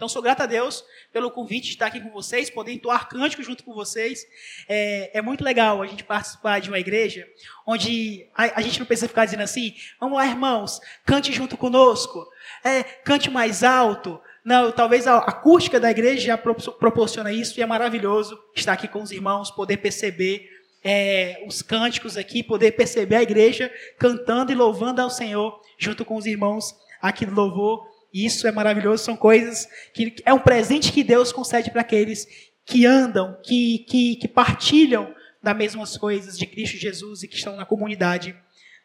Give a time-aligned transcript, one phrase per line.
[0.00, 3.42] Então, sou grato a Deus pelo convite de estar aqui com vocês, poder entoar cântico
[3.42, 4.26] junto com vocês.
[4.66, 7.28] É, é muito legal a gente participar de uma igreja
[7.66, 12.26] onde a, a, gente não precisa ficar dizendo assim: vamos lá, irmãos, cante junto conosco,
[12.64, 14.18] é, cante mais alto.
[14.42, 19.02] Não, talvez a acústica da igreja já proporciona isso e é maravilhoso estar aqui com
[19.02, 20.48] os irmãos, poder perceber
[20.82, 26.16] é, os cânticos aqui, poder perceber a igreja cantando e louvando ao Senhor junto com
[26.16, 27.89] os irmãos aqui do louvor.
[28.12, 32.26] Isso é maravilhoso, são coisas que é um presente que Deus concede para aqueles
[32.64, 37.56] que andam, que, que, que partilham das mesmas coisas de Cristo Jesus e que estão
[37.56, 38.36] na comunidade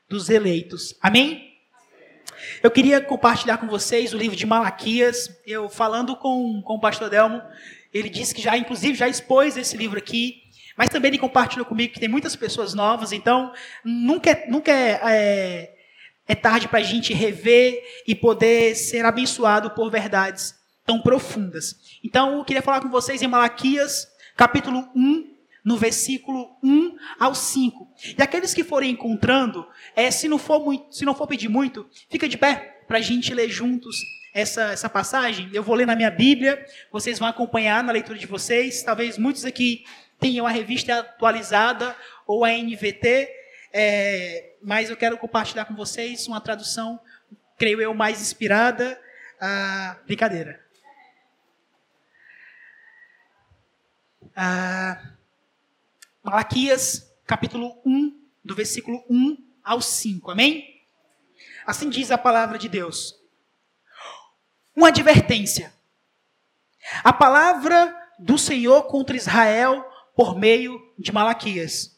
[0.08, 0.96] dos eleitos.
[1.02, 1.54] Amém?
[2.62, 5.30] Eu queria compartilhar com vocês o livro de Malaquias.
[5.46, 7.42] Eu falando com, com o pastor Delmo,
[7.94, 10.42] ele disse que já, inclusive, já expôs esse livro aqui,
[10.78, 13.54] mas também ele compartilhou comigo que tem muitas pessoas novas, então
[13.84, 15.75] nunca é, nunca é, é
[16.28, 21.76] é tarde para a gente rever e poder ser abençoado por verdades tão profundas.
[22.04, 27.88] Então, eu queria falar com vocês em Malaquias, capítulo 1, no versículo 1 ao 5.
[28.18, 31.90] E aqueles que forem encontrando, é, se, não for muito, se não for pedir muito,
[32.10, 33.98] fica de pé para a gente ler juntos
[34.34, 35.50] essa, essa passagem.
[35.54, 38.84] Eu vou ler na minha Bíblia, vocês vão acompanhar na leitura de vocês.
[38.84, 39.84] Talvez muitos aqui
[40.20, 41.96] tenham a revista atualizada
[42.28, 43.45] ou a NVT.
[43.78, 46.98] É, mas eu quero compartilhar com vocês uma tradução,
[47.58, 48.98] creio eu, mais inspirada.
[49.38, 50.66] Ah, brincadeira.
[54.34, 55.12] Ah,
[56.24, 60.32] Malaquias, capítulo 1, do versículo 1 ao 5.
[60.32, 60.82] Amém?
[61.68, 63.14] Assim diz a palavra de Deus.
[64.74, 65.74] Uma advertência.
[67.04, 71.95] A palavra do Senhor contra Israel por meio de Malaquias.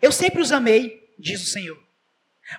[0.00, 1.78] Eu sempre os amei, diz o Senhor.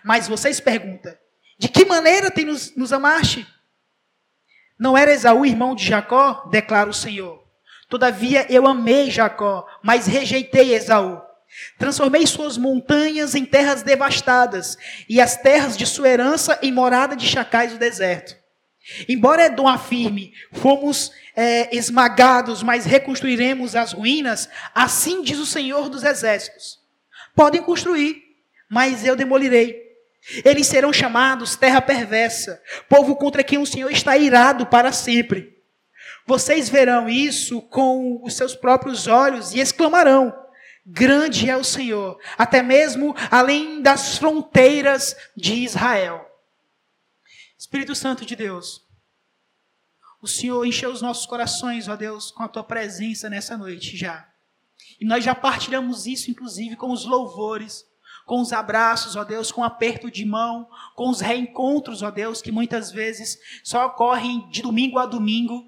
[0.04, 1.16] Mas vocês perguntam:
[1.58, 3.48] de que maneira tem nos, nos amaste?
[4.78, 6.48] Não era Esaú irmão de Jacó?
[6.52, 7.44] Declara o Senhor.
[7.90, 11.22] Todavia eu amei Jacó, mas rejeitei Esaú.
[11.80, 17.26] Transformei suas montanhas em terras devastadas e as terras de sua herança em morada de
[17.26, 18.36] chacais do deserto.
[19.08, 26.04] Embora Edom afirme, fomos é, esmagados, mas reconstruiremos as ruínas, assim diz o Senhor dos
[26.04, 26.80] Exércitos.
[27.38, 28.24] Podem construir,
[28.68, 29.80] mas eu demolirei.
[30.44, 32.60] Eles serão chamados terra perversa,
[32.90, 35.56] povo contra quem o Senhor está irado para sempre.
[36.26, 40.36] Vocês verão isso com os seus próprios olhos e exclamarão:
[40.84, 46.26] Grande é o Senhor, até mesmo além das fronteiras de Israel.
[47.56, 48.82] Espírito Santo de Deus,
[50.20, 54.28] o Senhor encheu os nossos corações, ó Deus, com a tua presença nessa noite já.
[55.00, 57.86] E nós já partilhamos isso, inclusive, com os louvores,
[58.26, 62.42] com os abraços, ó Deus, com o aperto de mão, com os reencontros, ó Deus,
[62.42, 65.66] que muitas vezes só ocorrem de domingo a domingo.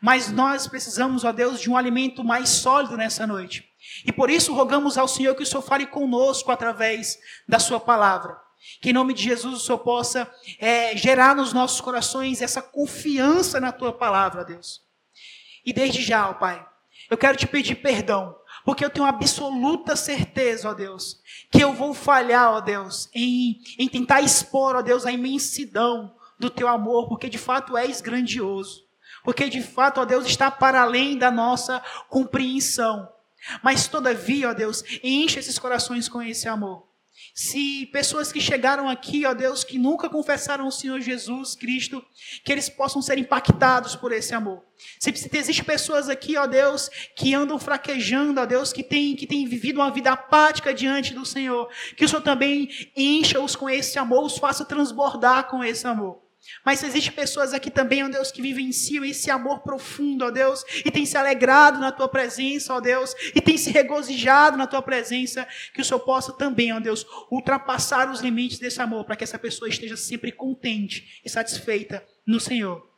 [0.00, 3.66] Mas nós precisamos, ó Deus, de um alimento mais sólido nessa noite.
[4.04, 8.36] E por isso rogamos ao Senhor que o Senhor fale conosco através da Sua palavra.
[8.82, 13.58] Que em nome de Jesus o Senhor possa é, gerar nos nossos corações essa confiança
[13.58, 14.82] na Tua palavra, Deus.
[15.64, 16.66] E desde já, ó Pai,
[17.10, 18.34] eu quero te pedir perdão,
[18.64, 23.88] porque eu tenho absoluta certeza, ó Deus, que eu vou falhar, ó Deus, em, em
[23.88, 28.88] tentar expor, ó Deus, a imensidão do teu amor, porque de fato és grandioso.
[29.22, 33.08] Porque de fato, ó Deus, está para além da nossa compreensão.
[33.62, 36.89] Mas todavia, ó Deus, enche esses corações com esse amor.
[37.34, 42.04] Se pessoas que chegaram aqui, ó Deus, que nunca confessaram o Senhor Jesus Cristo,
[42.44, 44.62] que eles possam ser impactados por esse amor.
[44.98, 49.26] Se, se existem pessoas aqui, ó Deus, que andam fraquejando, ó Deus, que têm que
[49.26, 53.98] tem vivido uma vida apática diante do Senhor, que o Senhor também encha-os com esse
[53.98, 56.29] amor, os faça transbordar com esse amor.
[56.64, 60.90] Mas existem pessoas aqui também, ó Deus, que vivenciam esse amor profundo, ó Deus, e
[60.90, 65.46] tem se alegrado na tua presença, ó Deus, e tem se regozijado na tua presença,
[65.74, 69.38] que o Senhor possa também, ó Deus, ultrapassar os limites desse amor, para que essa
[69.38, 72.88] pessoa esteja sempre contente e satisfeita no Senhor.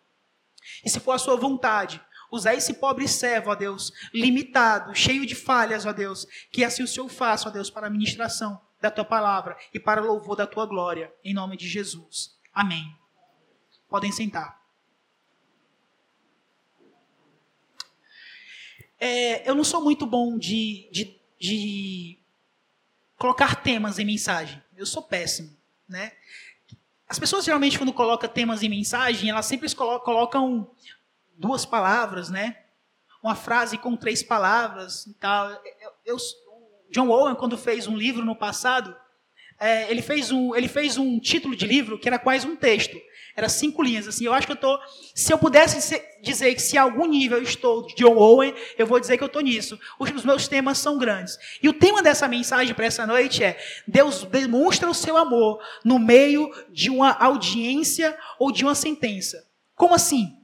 [0.85, 2.01] E se for a sua vontade,
[2.31, 6.89] usar esse pobre servo, ó Deus, limitado, cheio de falhas, ó Deus, que assim o
[6.89, 10.47] Senhor faça, ó Deus, para a ministração da tua palavra e para o louvor da
[10.47, 12.31] tua glória, em nome de Jesus.
[12.53, 13.02] Amém.
[13.93, 14.59] Podem sentar.
[18.99, 22.19] É, eu não sou muito bom de, de, de,
[23.19, 24.63] colocar temas em mensagem.
[24.79, 25.55] Eu sou péssimo,
[25.87, 26.13] né?
[27.07, 30.71] As pessoas geralmente quando colocam temas em mensagem, elas sempre colocam
[31.37, 32.63] duas palavras, né?
[33.23, 35.51] Uma frase com três palavras e tal.
[35.51, 36.17] Eu, eu,
[36.91, 38.97] John Owen, quando fez um livro no passado,
[39.61, 42.99] é, ele, fez um, ele fez um título de livro que era quase um texto.
[43.37, 44.25] Era cinco linhas, assim.
[44.25, 44.79] Eu acho que eu estou.
[45.15, 48.87] Se eu pudesse dizer que se a algum nível eu estou de John Owen, eu
[48.87, 49.79] vou dizer que eu estou nisso.
[49.99, 51.39] Os meus temas são grandes.
[51.63, 55.99] E o tema dessa mensagem para essa noite é: Deus demonstra o seu amor no
[55.99, 59.43] meio de uma audiência ou de uma sentença.
[59.75, 60.37] Como assim?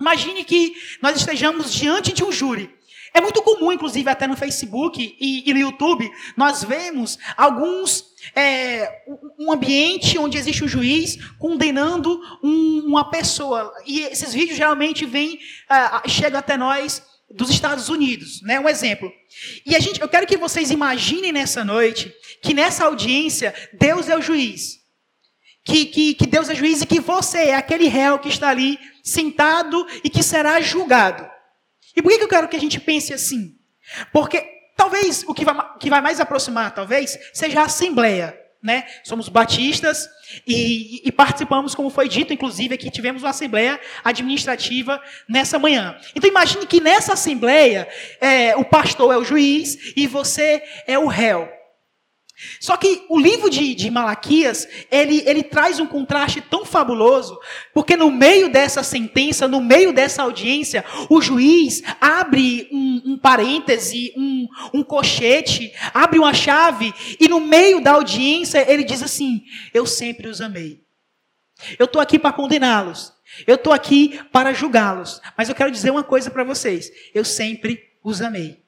[0.00, 2.74] Imagine que nós estejamos diante de um júri.
[3.14, 8.10] É muito comum, inclusive, até no Facebook e, e no YouTube, nós vemos alguns.
[8.36, 9.02] É,
[9.36, 13.72] um ambiente onde existe um juiz condenando um, uma pessoa.
[13.84, 17.02] E esses vídeos geralmente vêm, uh, chegam até nós
[17.34, 18.60] dos Estados Unidos, né?
[18.60, 19.10] Um exemplo.
[19.66, 24.16] E a gente, eu quero que vocês imaginem nessa noite que nessa audiência Deus é
[24.16, 24.78] o juiz,
[25.64, 28.78] que, que, que Deus é juiz e que você é aquele réu que está ali
[29.02, 31.31] sentado e que será julgado.
[31.96, 33.56] E por que eu quero que a gente pense assim?
[34.12, 34.42] Porque
[34.76, 38.38] talvez o que vai, que vai mais aproximar, talvez, seja a Assembleia.
[38.62, 38.86] Né?
[39.02, 40.08] Somos batistas
[40.46, 45.98] e, e, participamos, como foi dito, inclusive, aqui tivemos uma assembleia administrativa nessa manhã.
[46.14, 47.88] Então imagine que nessa assembleia
[48.20, 51.50] é, o pastor é o juiz e você é o réu.
[52.60, 57.38] Só que o livro de, de Malaquias, ele, ele traz um contraste tão fabuloso,
[57.74, 64.12] porque no meio dessa sentença, no meio dessa audiência, o juiz abre um, um parêntese,
[64.16, 69.42] um, um cochete, abre uma chave, e no meio da audiência ele diz assim:
[69.72, 70.82] Eu sempre os amei.
[71.78, 73.12] Eu estou aqui para condená-los.
[73.46, 75.20] Eu estou aqui para julgá-los.
[75.36, 78.62] Mas eu quero dizer uma coisa para vocês: Eu sempre os amei.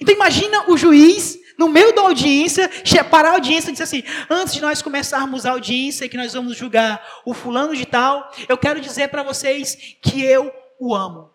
[0.00, 2.68] Então imagina o juiz no meio da audiência,
[3.08, 6.56] parar a audiência e dizer assim: antes de nós começarmos a audiência, que nós vamos
[6.56, 11.30] julgar o fulano de tal, eu quero dizer para vocês que eu o amo.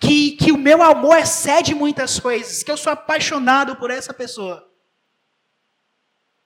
[0.00, 4.68] Que, que o meu amor excede muitas coisas, que eu sou apaixonado por essa pessoa.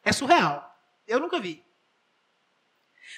[0.04, 0.70] É surreal.
[1.06, 1.64] Eu nunca vi.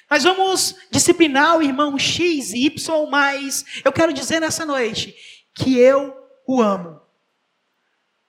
[0.09, 5.13] Nós vamos disciplinar o irmão X e Y, mas eu quero dizer nessa noite
[5.53, 6.15] que eu
[6.47, 6.98] o amo.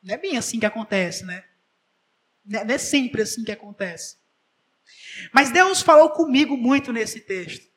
[0.03, 1.45] Não é bem assim que acontece, né?
[2.45, 4.17] Não é sempre assim que acontece.
[5.33, 7.69] Mas Deus falou comigo muito nesse texto.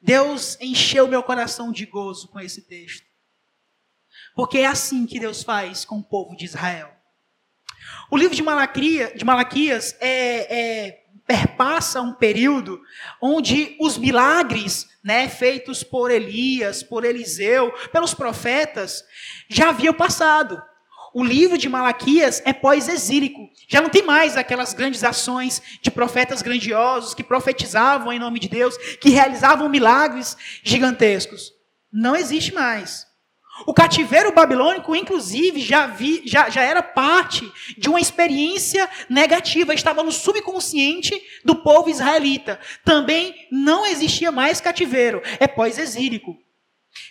[0.00, 3.06] Deus encheu meu coração de gozo com esse texto.
[4.34, 6.94] Porque é assim que Deus faz com o povo de Israel.
[8.10, 12.80] O livro de, Malacria, de Malaquias é, é, perpassa um período
[13.20, 19.04] onde os milagres né, feitos por Elias, por Eliseu, pelos profetas,
[19.48, 20.62] já haviam passado.
[21.14, 23.48] O livro de Malaquias é pós-exílico.
[23.66, 28.48] Já não tem mais aquelas grandes ações de profetas grandiosos que profetizavam em nome de
[28.48, 31.52] Deus, que realizavam milagres gigantescos.
[31.92, 33.06] Não existe mais.
[33.66, 40.02] O cativeiro babilônico, inclusive, já, vi, já, já era parte de uma experiência negativa, estava
[40.02, 42.60] no subconsciente do povo israelita.
[42.84, 46.36] Também não existia mais cativeiro, é pós-exílico.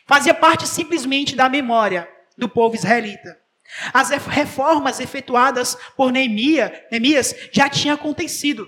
[0.06, 2.08] Fazia parte simplesmente da memória
[2.38, 3.47] do povo israelita.
[3.94, 8.68] As reformas efetuadas por Neemias já tinham acontecido.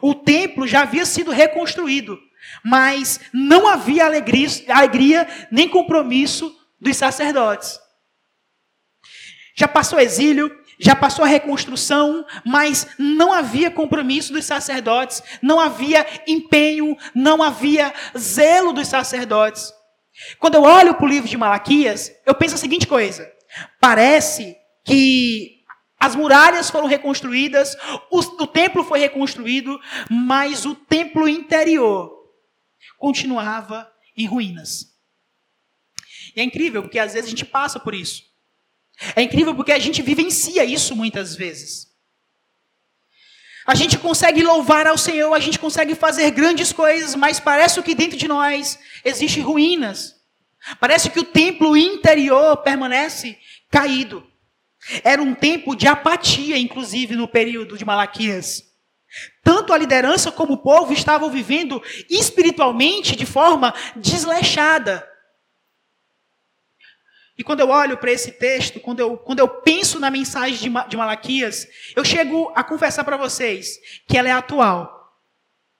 [0.00, 2.18] O templo já havia sido reconstruído,
[2.64, 7.78] mas não havia alegria, alegria nem compromisso dos sacerdotes.
[9.56, 16.04] Já passou exílio, já passou a reconstrução, mas não havia compromisso dos sacerdotes, não havia
[16.26, 19.72] empenho, não havia zelo dos sacerdotes.
[20.38, 23.30] Quando eu olho para o livro de Malaquias, eu penso a seguinte coisa:
[23.80, 25.64] parece que
[25.98, 27.76] as muralhas foram reconstruídas,
[28.10, 29.80] o, o templo foi reconstruído,
[30.10, 32.12] mas o templo interior
[32.98, 34.94] continuava em ruínas.
[36.36, 38.22] E é incrível porque às vezes a gente passa por isso.
[39.16, 41.92] É incrível porque a gente vivencia isso muitas vezes.
[43.66, 47.94] A gente consegue louvar ao Senhor, a gente consegue fazer grandes coisas, mas parece que
[47.94, 50.14] dentro de nós existe ruínas.
[50.80, 53.38] Parece que o templo interior permanece
[53.70, 54.26] caído.
[55.02, 58.62] Era um tempo de apatia, inclusive, no período de Malaquias.
[59.42, 65.08] Tanto a liderança como o povo estavam vivendo espiritualmente de forma desleixada.
[67.36, 70.88] E quando eu olho para esse texto, quando eu, quando eu penso na mensagem de,
[70.88, 71.66] de Malaquias,
[71.96, 75.18] eu chego a confessar para vocês que ela é atual.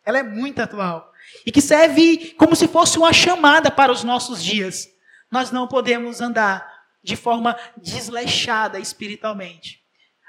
[0.05, 1.12] Ela é muito atual.
[1.44, 4.88] E que serve como se fosse uma chamada para os nossos dias.
[5.30, 6.66] Nós não podemos andar
[7.02, 9.80] de forma desleixada espiritualmente.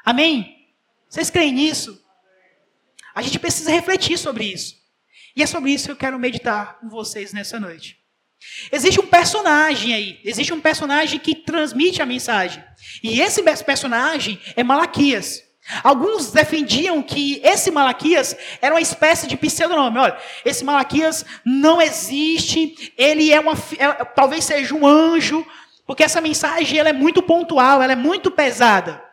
[0.03, 0.67] Amém?
[1.10, 2.03] Vocês creem nisso?
[3.13, 4.75] A gente precisa refletir sobre isso.
[5.36, 7.98] E é sobre isso que eu quero meditar com vocês nessa noite.
[8.72, 12.63] Existe um personagem aí, existe um personagem que transmite a mensagem.
[13.01, 15.45] E esse personagem é Malaquias.
[15.84, 19.98] Alguns defendiam que esse Malaquias era uma espécie de pseudonome.
[19.98, 23.53] Olha, esse Malaquias não existe, ele é uma.
[23.77, 25.45] É, talvez seja um anjo,
[25.88, 29.03] porque essa mensagem ela é muito pontual, ela é muito pesada.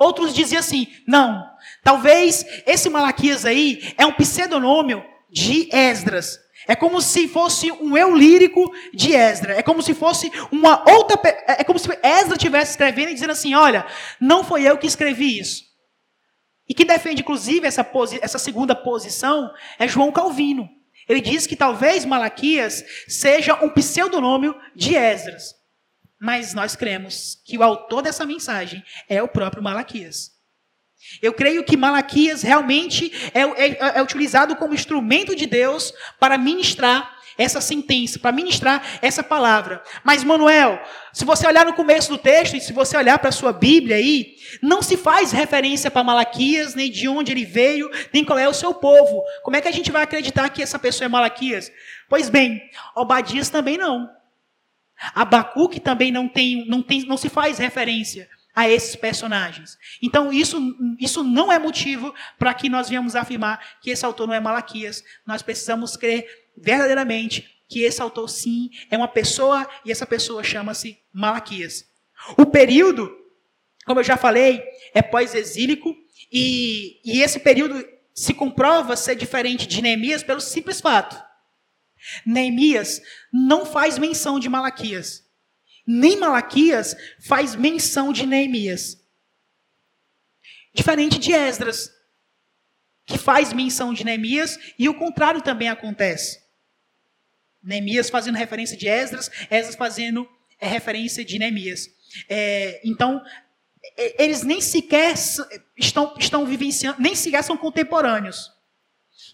[0.00, 1.48] Outros diziam assim: não,
[1.84, 6.41] talvez esse Malaquias aí é um pseudonômio de Esdras.
[6.66, 9.58] É como se fosse um eu lírico de Esdras.
[9.58, 11.20] É como se fosse uma outra.
[11.46, 13.86] É como se Esdras estivesse escrevendo e dizendo assim: olha,
[14.20, 15.64] não foi eu que escrevi isso.
[16.68, 20.68] E quem defende, inclusive, essa, posi essa segunda posição é João Calvino.
[21.08, 25.54] Ele diz que talvez Malaquias seja um pseudonômio de Esdras.
[26.20, 30.31] Mas nós cremos que o autor dessa mensagem é o próprio Malaquias.
[31.20, 37.22] Eu creio que Malaquias realmente é, é, é utilizado como instrumento de Deus para ministrar
[37.36, 39.82] essa sentença, para ministrar essa palavra.
[40.04, 40.80] Mas, Manuel,
[41.12, 43.96] se você olhar no começo do texto, e se você olhar para a sua Bíblia
[43.96, 48.48] aí, não se faz referência para Malaquias, nem de onde ele veio, nem qual é
[48.48, 49.22] o seu povo.
[49.42, 51.72] Como é que a gente vai acreditar que essa pessoa é Malaquias?
[52.08, 52.62] Pois bem,
[52.94, 54.08] Obadias também não.
[55.14, 59.78] Abacuque também não tem, não tem, não se faz referência a esses personagens.
[60.02, 60.58] Então isso,
[60.98, 65.02] isso não é motivo para que nós venhamos afirmar que esse autor não é Malaquias.
[65.26, 70.98] Nós precisamos crer verdadeiramente que esse autor sim é uma pessoa e essa pessoa chama-se
[71.12, 71.86] Malaquias.
[72.36, 73.10] O período,
[73.86, 74.62] como eu já falei,
[74.94, 75.96] é pós-exílico
[76.30, 81.32] e, e esse período se comprova ser diferente de Neemias pelo simples fato
[82.26, 83.00] Neemias
[83.32, 85.24] não faz menção de Malaquias.
[85.86, 88.98] Nem Malaquias faz menção de Neemias.
[90.74, 91.90] Diferente de Esdras,
[93.04, 96.40] que faz menção de Neemias, e o contrário também acontece.
[97.62, 101.88] Neemias fazendo referência de Esdras, Esdras fazendo é, referência de Neemias.
[102.28, 103.22] É, então,
[104.18, 105.14] eles nem sequer
[105.76, 108.50] estão, estão vivenciando, nem sequer são contemporâneos.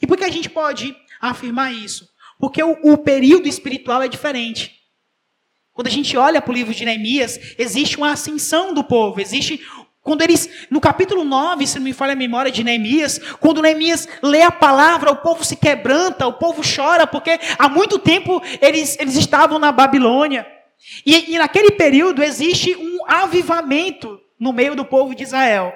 [0.01, 2.09] E por que a gente pode afirmar isso?
[2.39, 4.78] Porque o, o período espiritual é diferente.
[5.79, 9.65] Quando a gente olha para o livro de Neemias, existe uma ascensão do povo, existe
[10.03, 14.09] quando eles, no capítulo 9, se não me falha a memória de Neemias, quando Neemias
[14.21, 18.99] lê a palavra, o povo se quebranta, o povo chora, porque há muito tempo eles,
[18.99, 20.45] eles estavam na Babilônia.
[21.07, 25.73] E, e naquele período existe um avivamento no meio do povo de Israel.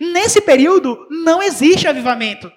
[0.00, 2.50] Nesse período não existe avivamento.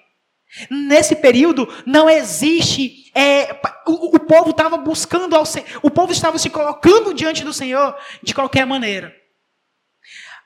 [0.70, 3.10] Nesse período não existe.
[3.14, 5.44] É, o, o, povo estava buscando ao
[5.82, 9.14] o povo estava se colocando diante do Senhor de qualquer maneira.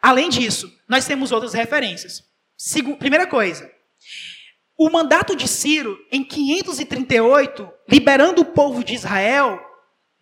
[0.00, 2.22] Além disso, nós temos outras referências.
[2.56, 3.70] Segu, primeira coisa,
[4.78, 9.60] o mandato de Ciro, em 538, liberando o povo de Israel,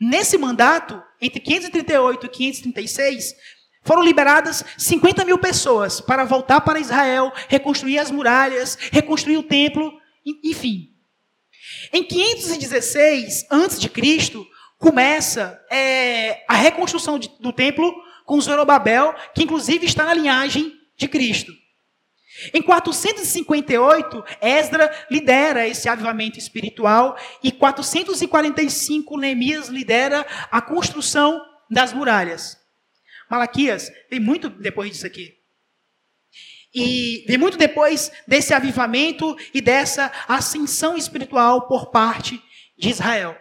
[0.01, 3.35] nesse mandato, entre 538 e 536,
[3.85, 9.93] foram liberadas 50 mil pessoas para voltar para Israel, reconstruir as muralhas, reconstruir o templo,
[10.43, 10.91] enfim.
[11.93, 14.47] Em 516 a.C.,
[14.79, 21.07] começa é, a reconstrução de, do templo com Zorobabel, que inclusive está na linhagem de
[21.07, 21.53] Cristo.
[22.53, 32.64] Em 458, Esdra lidera esse avivamento espiritual e 445 Neemias lidera a construção das muralhas.
[33.35, 35.35] Malaquias vem muito depois disso aqui.
[36.73, 42.41] E vem muito depois desse avivamento e dessa ascensão espiritual por parte
[42.79, 43.37] de Israel.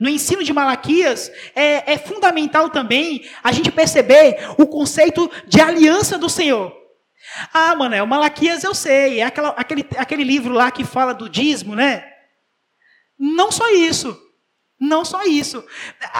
[0.00, 6.18] No ensino de Malaquias, é, é, fundamental também a gente perceber o conceito de aliança
[6.18, 6.74] do Senhor.
[7.52, 11.74] Ah, Manel, Malaquias eu sei, é aquela, aquele, aquele livro lá que fala do dízimo,
[11.74, 12.04] né?
[13.18, 14.20] Não só isso.
[14.78, 15.64] Não só isso.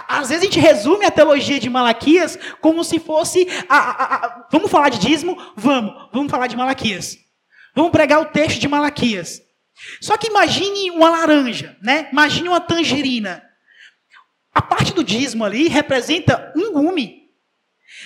[0.09, 3.47] Às vezes a gente resume a teologia de Malaquias como se fosse.
[3.69, 5.37] A, a, a, vamos falar de dízimo?
[5.57, 6.09] Vamos.
[6.13, 7.19] Vamos falar de Malaquias.
[7.75, 9.43] Vamos pregar o texto de Malaquias.
[10.01, 12.09] Só que imagine uma laranja, né?
[12.13, 13.43] Imagine uma tangerina.
[14.55, 17.25] A parte do dízimo ali representa um gume.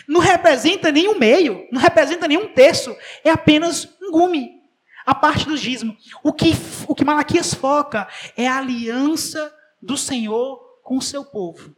[0.07, 2.97] Não representa nenhum meio, não representa nenhum terço.
[3.23, 4.59] É apenas um gume.
[5.05, 5.97] A parte do dízimo.
[6.23, 6.53] O que,
[6.87, 11.77] o que Malaquias foca é a aliança do Senhor com o seu povo.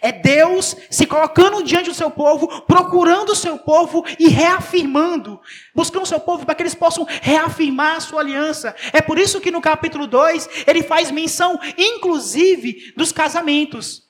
[0.00, 5.40] É Deus se colocando diante do seu povo, procurando o seu povo e reafirmando,
[5.72, 8.74] buscando o seu povo para que eles possam reafirmar a sua aliança.
[8.92, 14.08] É por isso que no capítulo 2 ele faz menção, inclusive, dos casamentos.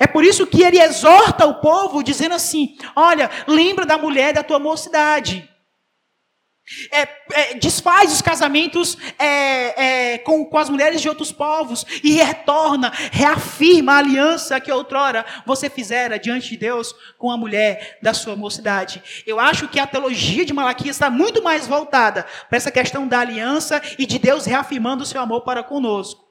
[0.00, 4.42] É por isso que ele exorta o povo, dizendo assim: Olha, lembra da mulher da
[4.42, 5.48] tua mocidade.
[6.90, 12.12] É, é, desfaz os casamentos é, é, com, com as mulheres de outros povos e
[12.12, 18.14] retorna, reafirma a aliança que outrora você fizera diante de Deus com a mulher da
[18.14, 19.02] sua mocidade.
[19.26, 23.20] Eu acho que a teologia de Malaquias está muito mais voltada para essa questão da
[23.20, 26.24] aliança e de Deus reafirmando o seu amor para conosco.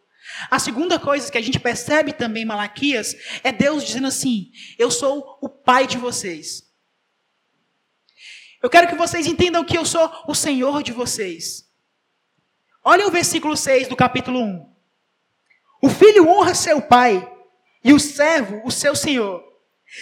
[0.50, 4.50] A segunda coisa que a gente percebe também em Malaquias é Deus dizendo assim:
[4.80, 6.73] Eu sou o pai de vocês.
[8.64, 11.70] Eu quero que vocês entendam que eu sou o Senhor de vocês.
[12.82, 14.74] Olha o versículo 6 do capítulo 1.
[15.82, 17.30] O filho honra seu pai
[17.84, 19.44] e o servo o seu senhor.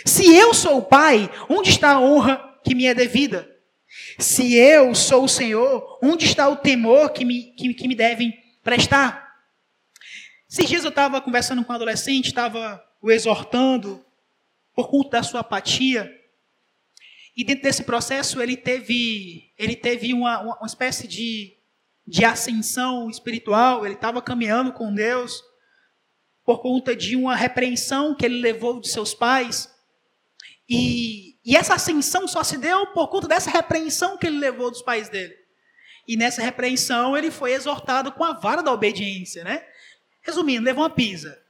[0.05, 3.49] Se eu sou o pai, onde está a honra que me é devida?
[4.19, 8.31] Se eu sou o Senhor, onde está o temor que me, que, que me devem
[8.63, 9.35] prestar?
[10.49, 14.05] Esses dias eu estava conversando com um adolescente, estava o exortando
[14.73, 16.20] por conta da sua apatia.
[17.35, 21.57] E dentro desse processo ele teve, ele teve uma, uma espécie de,
[22.05, 25.41] de ascensão espiritual, ele estava caminhando com Deus
[26.43, 29.69] por conta de uma repreensão que ele levou de seus pais.
[30.67, 34.81] E, e essa ascensão só se deu por conta dessa repreensão que ele levou dos
[34.81, 35.35] pais dele.
[36.07, 39.65] E nessa repreensão ele foi exortado com a vara da obediência, né?
[40.21, 41.41] Resumindo, levou uma pisa.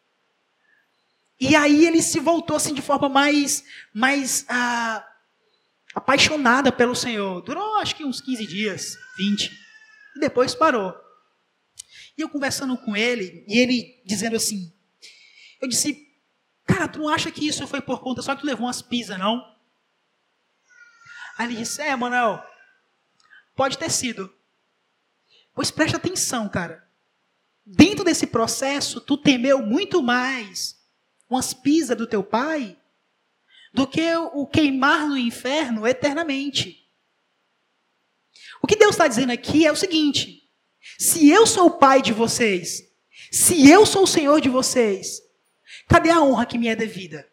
[1.39, 5.03] E aí ele se voltou assim de forma mais, mais ah,
[5.93, 7.41] apaixonada pelo Senhor.
[7.41, 9.51] Durou acho que uns 15 dias, 20.
[10.15, 10.93] E depois parou.
[12.17, 14.73] E eu conversando com ele, e ele dizendo assim:
[15.61, 16.07] Eu disse,
[16.65, 19.17] cara, tu não acha que isso foi por conta só que tu levou umas pisas,
[19.17, 19.41] não?
[21.37, 22.43] Aí ele disse: É, Manuel,
[23.55, 24.33] pode ter sido.
[25.53, 26.87] Pois preste atenção, cara.
[27.65, 30.79] Dentro desse processo, tu temeu muito mais
[31.29, 32.77] umas pisas do teu pai
[33.73, 36.81] do que o queimar no inferno eternamente.
[38.61, 40.43] O que Deus está dizendo aqui é o seguinte:
[40.97, 42.83] se eu sou o pai de vocês,
[43.31, 45.21] se eu sou o Senhor de vocês,
[45.87, 47.27] cadê a honra que me é devida?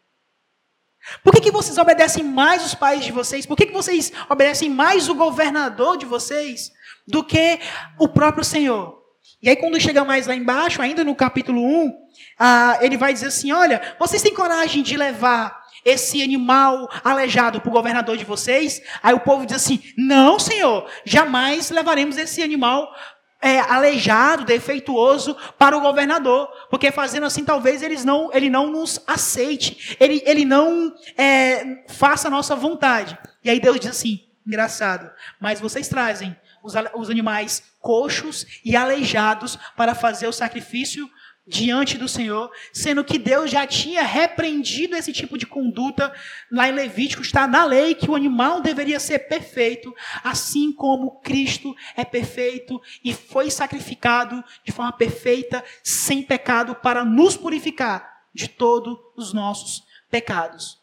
[1.25, 3.47] Por que, que vocês obedecem mais os pais de vocês?
[3.47, 6.71] Por que, que vocês obedecem mais o governador de vocês
[7.07, 7.59] do que
[7.99, 8.99] o próprio Senhor?
[9.41, 11.93] E aí, quando chega mais lá embaixo, ainda no capítulo 1,
[12.39, 17.69] ah, ele vai dizer assim: Olha, vocês têm coragem de levar esse animal aleijado para
[17.69, 18.83] o governador de vocês?
[19.03, 22.93] Aí o povo diz assim: Não, senhor, jamais levaremos esse animal
[23.41, 29.01] é, aleijado, defeituoso para o governador, porque fazendo assim talvez eles não, ele não nos
[29.07, 33.17] aceite, ele, ele não é, faça a nossa vontade.
[33.45, 35.11] E aí Deus diz assim: engraçado,
[35.41, 41.09] mas vocês trazem os, os animais coxos e aleijados para fazer o sacrifício
[41.49, 46.13] diante do Senhor, sendo que Deus já tinha repreendido esse tipo de conduta.
[46.53, 51.75] Lá em Levítico está na lei que o animal deveria ser perfeito, assim como Cristo
[51.97, 58.99] é perfeito e foi sacrificado de forma perfeita, sem pecado, para nos purificar de todos
[59.17, 60.79] os nossos pecados.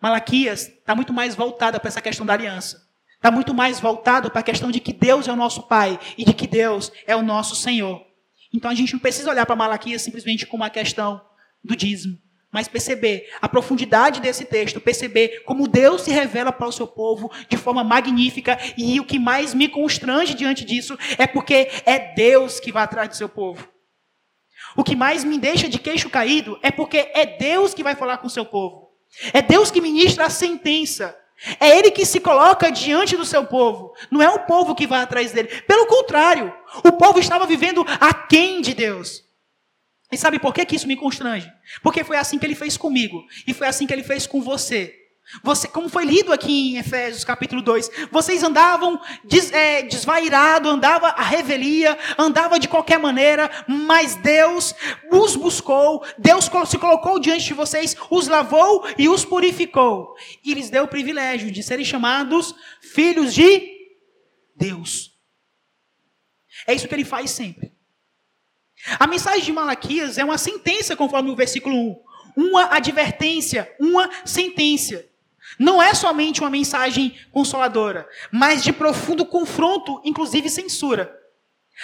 [0.00, 2.88] Malaquias está muito mais voltada para essa questão da aliança.
[3.16, 6.24] Está muito mais voltado para a questão de que Deus é o nosso Pai e
[6.24, 8.07] de que Deus é o nosso Senhor.
[8.52, 11.20] Então a gente não precisa olhar para Malaquias simplesmente como uma questão
[11.62, 12.18] do dízimo,
[12.50, 17.30] mas perceber a profundidade desse texto, perceber como Deus se revela para o seu povo
[17.48, 22.58] de forma magnífica, e o que mais me constrange diante disso é porque é Deus
[22.58, 23.68] que vai atrás do seu povo.
[24.76, 28.18] O que mais me deixa de queixo caído é porque é Deus que vai falar
[28.18, 28.88] com o seu povo.
[29.32, 31.16] É Deus que ministra a sentença.
[31.60, 33.94] É ele que se coloca diante do seu povo.
[34.10, 35.48] Não é o povo que vai atrás dele.
[35.62, 36.52] Pelo contrário,
[36.84, 39.24] o povo estava vivendo aquém de Deus.
[40.10, 41.50] E sabe por que, que isso me constrange?
[41.82, 43.24] Porque foi assim que ele fez comigo.
[43.46, 44.97] E foi assim que ele fez com você.
[45.42, 51.08] Você, como foi lido aqui em Efésios capítulo 2, vocês andavam des, é, desvairado, andava
[51.08, 54.74] a revelia, andava de qualquer maneira, mas Deus
[55.12, 60.16] os buscou, Deus se colocou diante de vocês, os lavou e os purificou.
[60.42, 63.68] E lhes deu o privilégio de serem chamados filhos de
[64.56, 65.12] Deus.
[66.66, 67.72] É isso que ele faz sempre.
[68.98, 71.96] A mensagem de Malaquias é uma sentença, conforme o versículo 1.
[72.36, 75.04] Uma advertência, uma sentença.
[75.58, 81.14] Não é somente uma mensagem consoladora, mas de profundo confronto, inclusive censura.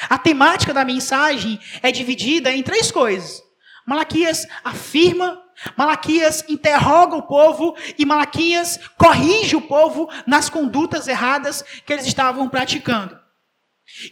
[0.09, 3.43] A temática da mensagem é dividida em três coisas.
[3.87, 5.41] Malaquias afirma,
[5.77, 12.49] Malaquias interroga o povo e Malaquias corrige o povo nas condutas erradas que eles estavam
[12.49, 13.19] praticando.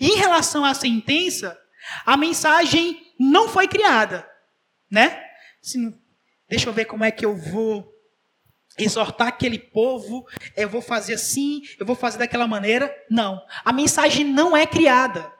[0.01, 1.59] E em relação à sentença,
[2.07, 4.29] a mensagem não foi criada,
[4.91, 5.21] né?
[5.62, 5.93] Assim,
[6.49, 7.91] deixa eu ver como é que eu vou
[8.78, 12.94] exortar aquele povo, eu vou fazer assim, eu vou fazer daquela maneira.
[13.11, 13.40] Não.
[13.64, 15.32] A mensagem não é criada.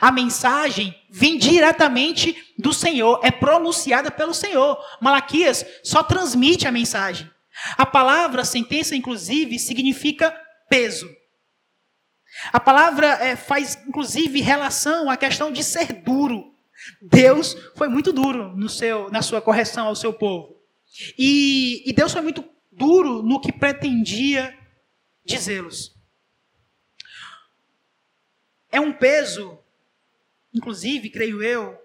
[0.00, 4.78] A mensagem vem diretamente do Senhor, é pronunciada pelo Senhor.
[5.00, 7.30] Malaquias só transmite a mensagem.
[7.76, 10.34] A palavra sentença, inclusive, significa
[10.68, 11.08] peso.
[12.52, 16.52] A palavra é, faz, inclusive, relação à questão de ser duro.
[17.00, 20.55] Deus foi muito duro no seu, na sua correção ao seu povo.
[21.18, 24.56] E, e Deus foi muito duro no que pretendia
[25.24, 25.94] dizê-los.
[28.70, 29.58] É um peso,
[30.52, 31.78] inclusive, creio eu,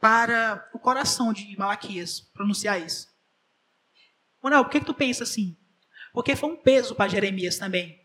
[0.00, 3.08] para o coração de Malaquias pronunciar isso.
[4.42, 5.56] Manuel, por que, que tu pensa assim?
[6.12, 8.00] Porque foi um peso para Jeremias também.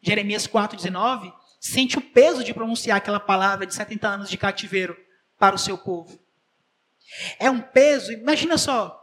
[0.00, 4.96] Jeremias 4,19 sente o peso de pronunciar aquela palavra de 70 anos de cativeiro
[5.38, 6.18] para o seu povo.
[7.38, 9.01] É um peso, imagina só.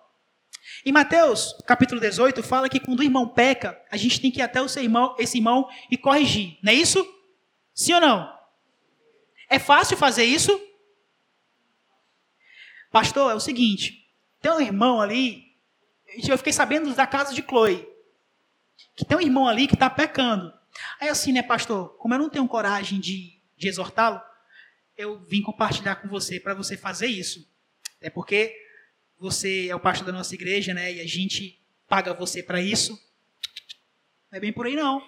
[0.85, 4.43] Em Mateus, capítulo 18, fala que quando o irmão peca, a gente tem que ir
[4.43, 6.57] até o seu irmão, esse irmão e corrigir.
[6.63, 7.05] Não é isso?
[7.73, 8.39] Sim ou não?
[9.49, 10.51] É fácil fazer isso?
[12.91, 14.09] Pastor, é o seguinte:
[14.41, 15.53] tem um irmão ali,
[16.27, 17.87] eu fiquei sabendo da casa de Chloe,
[18.95, 20.53] que tem um irmão ali que está pecando.
[20.99, 24.21] Aí assim, né, pastor, como eu não tenho coragem de, de exortá-lo,
[24.97, 27.45] eu vim compartilhar com você para você fazer isso.
[27.99, 28.55] É porque
[29.19, 30.93] você é o pastor da nossa igreja, né?
[30.93, 32.93] E a gente paga você para isso.
[34.31, 35.01] Não é bem por aí não.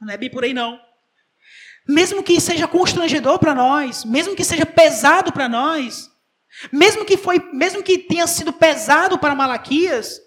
[0.00, 0.80] Não é bem por aí não.
[1.86, 6.10] Mesmo que seja constrangedor para nós, mesmo que seja pesado para nós,
[6.72, 10.20] mesmo que foi, mesmo que tenha sido pesado para Malaquias,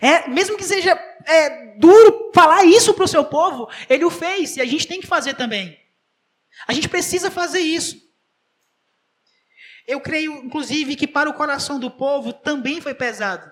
[0.00, 0.92] é, mesmo que seja
[1.26, 5.00] é, duro falar isso para o seu povo, ele o fez e a gente tem
[5.00, 5.78] que fazer também.
[6.66, 8.09] A gente precisa fazer isso.
[9.90, 13.50] Eu creio, inclusive, que para o coração do povo também foi pesado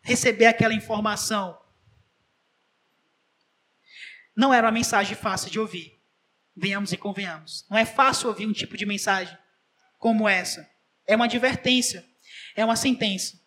[0.00, 1.58] receber aquela informação.
[4.36, 6.00] Não era uma mensagem fácil de ouvir.
[6.54, 7.66] Venhamos e convenhamos.
[7.68, 9.36] Não é fácil ouvir um tipo de mensagem
[9.98, 10.70] como essa.
[11.04, 12.06] É uma advertência,
[12.54, 13.40] é uma sentença.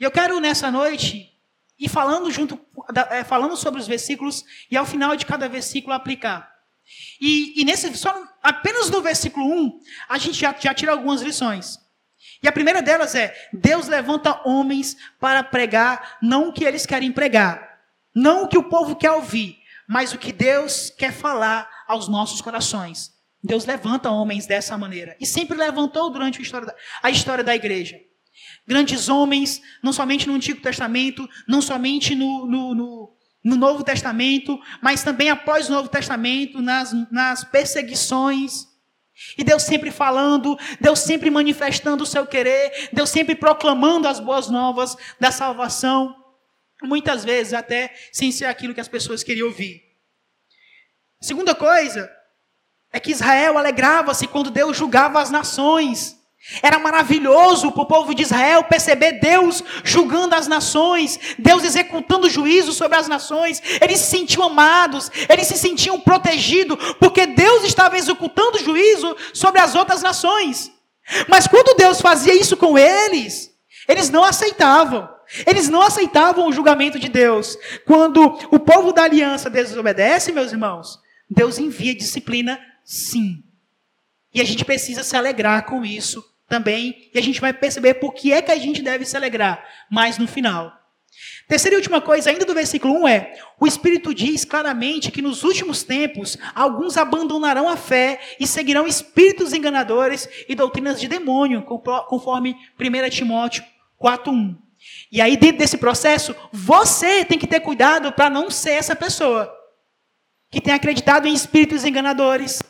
[0.00, 1.38] E eu quero nessa noite
[1.78, 2.58] ir falando junto,
[3.10, 6.55] é, falando sobre os versículos e ao final de cada versículo aplicar.
[7.20, 11.78] E, e nesse, só apenas no versículo 1, a gente já, já tira algumas lições.
[12.42, 17.12] E a primeira delas é: Deus levanta homens para pregar não o que eles querem
[17.12, 17.80] pregar,
[18.14, 22.40] não o que o povo quer ouvir, mas o que Deus quer falar aos nossos
[22.40, 23.14] corações.
[23.42, 25.16] Deus levanta homens dessa maneira.
[25.20, 27.96] E sempre levantou durante a história da, a história da igreja.
[28.66, 33.15] Grandes homens, não somente no Antigo Testamento, não somente no, no, no
[33.46, 38.66] no Novo Testamento, mas também após o Novo Testamento, nas, nas perseguições.
[39.38, 44.48] E Deus sempre falando, Deus sempre manifestando o seu querer, Deus sempre proclamando as boas
[44.48, 46.12] novas da salvação,
[46.82, 49.80] muitas vezes até sem ser aquilo que as pessoas queriam ouvir.
[51.20, 52.10] Segunda coisa
[52.92, 56.15] é que Israel alegrava-se quando Deus julgava as nações.
[56.62, 62.72] Era maravilhoso para o povo de Israel perceber Deus julgando as nações, Deus executando juízo
[62.72, 63.60] sobre as nações.
[63.80, 69.74] Eles se sentiam amados, eles se sentiam protegidos, porque Deus estava executando juízo sobre as
[69.74, 70.70] outras nações.
[71.28, 73.50] Mas quando Deus fazia isso com eles,
[73.88, 75.08] eles não aceitavam.
[75.44, 77.58] Eles não aceitavam o julgamento de Deus.
[77.84, 83.42] Quando o povo da aliança desobedece, meus irmãos, Deus envia disciplina sim.
[84.32, 88.14] E a gente precisa se alegrar com isso também, e a gente vai perceber por
[88.14, 90.72] que é que a gente deve se alegrar mais no final.
[91.48, 95.44] Terceira e última coisa, ainda do versículo 1 é: o Espírito diz claramente que nos
[95.44, 102.56] últimos tempos alguns abandonarão a fé e seguirão espíritos enganadores e doutrinas de demônio, conforme
[102.78, 103.64] 1 Timóteo
[103.98, 104.56] 4:1.
[105.10, 109.52] E aí, dentro desse processo, você tem que ter cuidado para não ser essa pessoa
[110.50, 112.62] que tem acreditado em espíritos enganadores,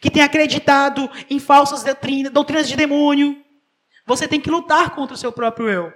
[0.00, 3.42] que tem acreditado em falsas doutrinas, doutrinas de demônio.
[4.06, 5.92] Você tem que lutar contra o seu próprio eu.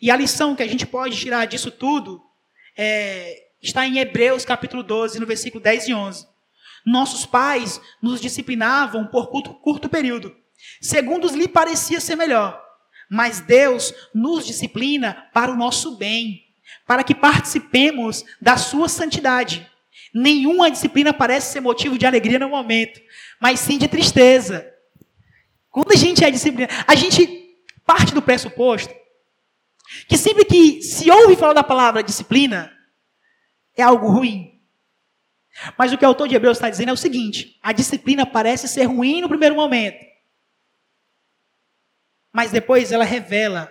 [0.00, 2.22] E a lição que a gente pode tirar disso tudo
[2.76, 6.26] é, está em Hebreus capítulo 12, no versículo 10 e 11.
[6.84, 10.34] Nossos pais nos disciplinavam por curto, curto período,
[10.80, 12.60] segundo lhe parecia ser melhor.
[13.08, 16.42] Mas Deus nos disciplina para o nosso bem,
[16.86, 19.70] para que participemos da sua santidade.
[20.14, 23.00] Nenhuma disciplina parece ser motivo de alegria no momento,
[23.40, 24.70] mas sim de tristeza.
[25.70, 28.94] Quando a gente é disciplinado, a gente parte do pressuposto
[30.08, 32.72] que sempre que se ouve falar da palavra disciplina,
[33.76, 34.60] é algo ruim.
[35.76, 38.68] Mas o que o autor de Hebreus está dizendo é o seguinte: a disciplina parece
[38.68, 40.04] ser ruim no primeiro momento,
[42.32, 43.70] mas depois ela revela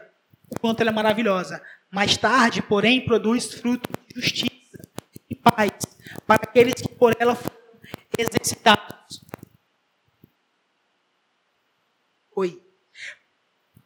[0.50, 1.62] o quanto ela é maravilhosa.
[1.90, 4.52] Mais tarde, porém, produz fruto de justiça
[5.30, 5.72] e paz
[6.38, 7.58] para aqueles que por ela foram
[8.18, 9.22] exercitados.
[12.34, 12.62] Oi.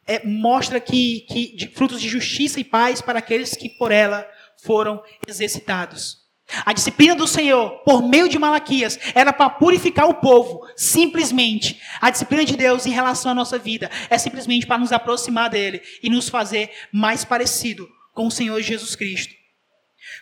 [0.06, 4.30] É, mostra que, que de, frutos de justiça e paz para aqueles que por ela
[4.64, 6.24] foram exercitados.
[6.64, 11.82] A disciplina do Senhor, por meio de Malaquias, era para purificar o povo, simplesmente.
[12.00, 15.82] A disciplina de Deus em relação à nossa vida é simplesmente para nos aproximar dele
[16.04, 19.34] e nos fazer mais parecido com o Senhor Jesus Cristo.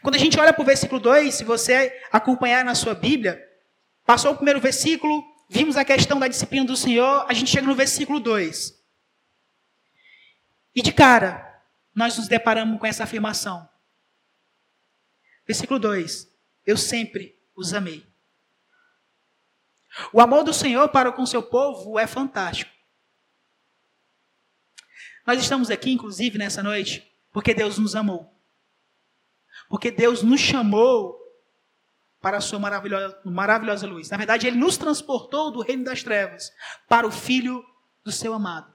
[0.02, 3.41] Quando a gente olha para o versículo 2, se você acompanhar na sua Bíblia,
[4.06, 7.76] passou o primeiro versículo, vimos a questão da disciplina do Senhor, a gente chega no
[7.76, 8.82] versículo 2.
[10.76, 13.67] E de cara, nós nos deparamos com essa afirmação.
[15.46, 16.28] Versículo 2:
[16.65, 18.06] Eu sempre os amei.
[20.12, 22.72] O amor do Senhor para com seu povo é fantástico.
[25.26, 28.34] Nós estamos aqui, inclusive, nessa noite, porque Deus nos amou.
[29.73, 31.17] Porque Deus nos chamou
[32.21, 34.07] para a sua maravilhosa, maravilhosa luz.
[34.07, 36.51] Na verdade, Ele nos transportou do reino das trevas
[36.88, 37.65] para o Filho
[38.05, 38.71] do seu amado.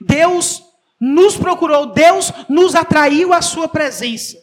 [0.00, 0.62] Deus
[0.98, 4.38] nos procurou, Deus nos atraiu à sua presença.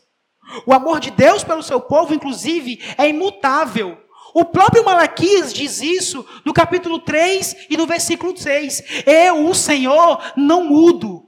[0.64, 3.98] O amor de Deus pelo seu povo, inclusive, é imutável.
[4.32, 9.08] O próprio Malaquias diz isso no capítulo 3 e no versículo 6.
[9.08, 11.28] Eu, o Senhor, não mudo.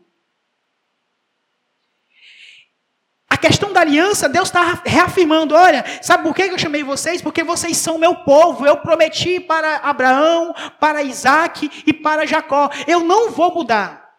[3.28, 7.21] A questão da aliança, Deus está reafirmando: olha, sabe por que eu chamei vocês?
[7.21, 8.65] Porque vocês são meu povo.
[8.65, 12.69] Eu prometi para Abraão, para Isaac e para Jacó.
[12.87, 14.09] Eu não vou mudar.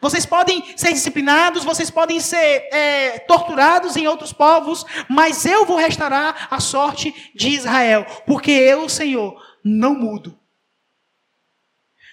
[0.00, 5.78] Vocês podem ser disciplinados, vocês podem ser é, torturados em outros povos, mas eu vou
[5.78, 10.38] restaurar a sorte de Israel, porque eu, Senhor, não mudo.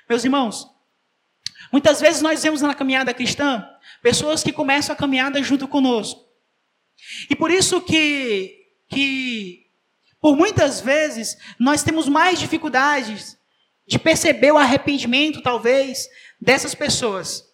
[0.09, 0.67] Meus irmãos,
[1.71, 3.67] muitas vezes nós vemos na caminhada cristã
[4.01, 6.24] pessoas que começam a caminhada junto conosco.
[7.29, 9.65] E por isso que, que
[10.25, 13.37] por muitas vezes, nós temos mais dificuldades
[13.85, 16.09] de perceber o arrependimento, talvez,
[16.41, 17.45] dessas pessoas.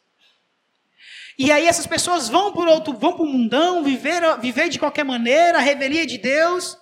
[1.37, 5.03] E aí essas pessoas vão por outro, vão para o mundão, viver, viver de qualquer
[5.03, 6.77] maneira, a revelia de Deus,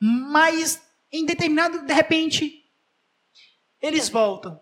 [0.00, 2.64] mas em determinado, de repente,
[3.82, 4.60] eles voltam.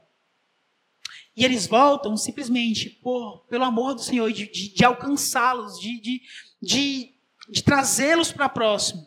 [1.36, 6.22] E eles voltam simplesmente por, pelo amor do Senhor, de, de, de alcançá-los, de, de,
[6.64, 7.14] de,
[7.48, 9.06] de trazê-los para próximo.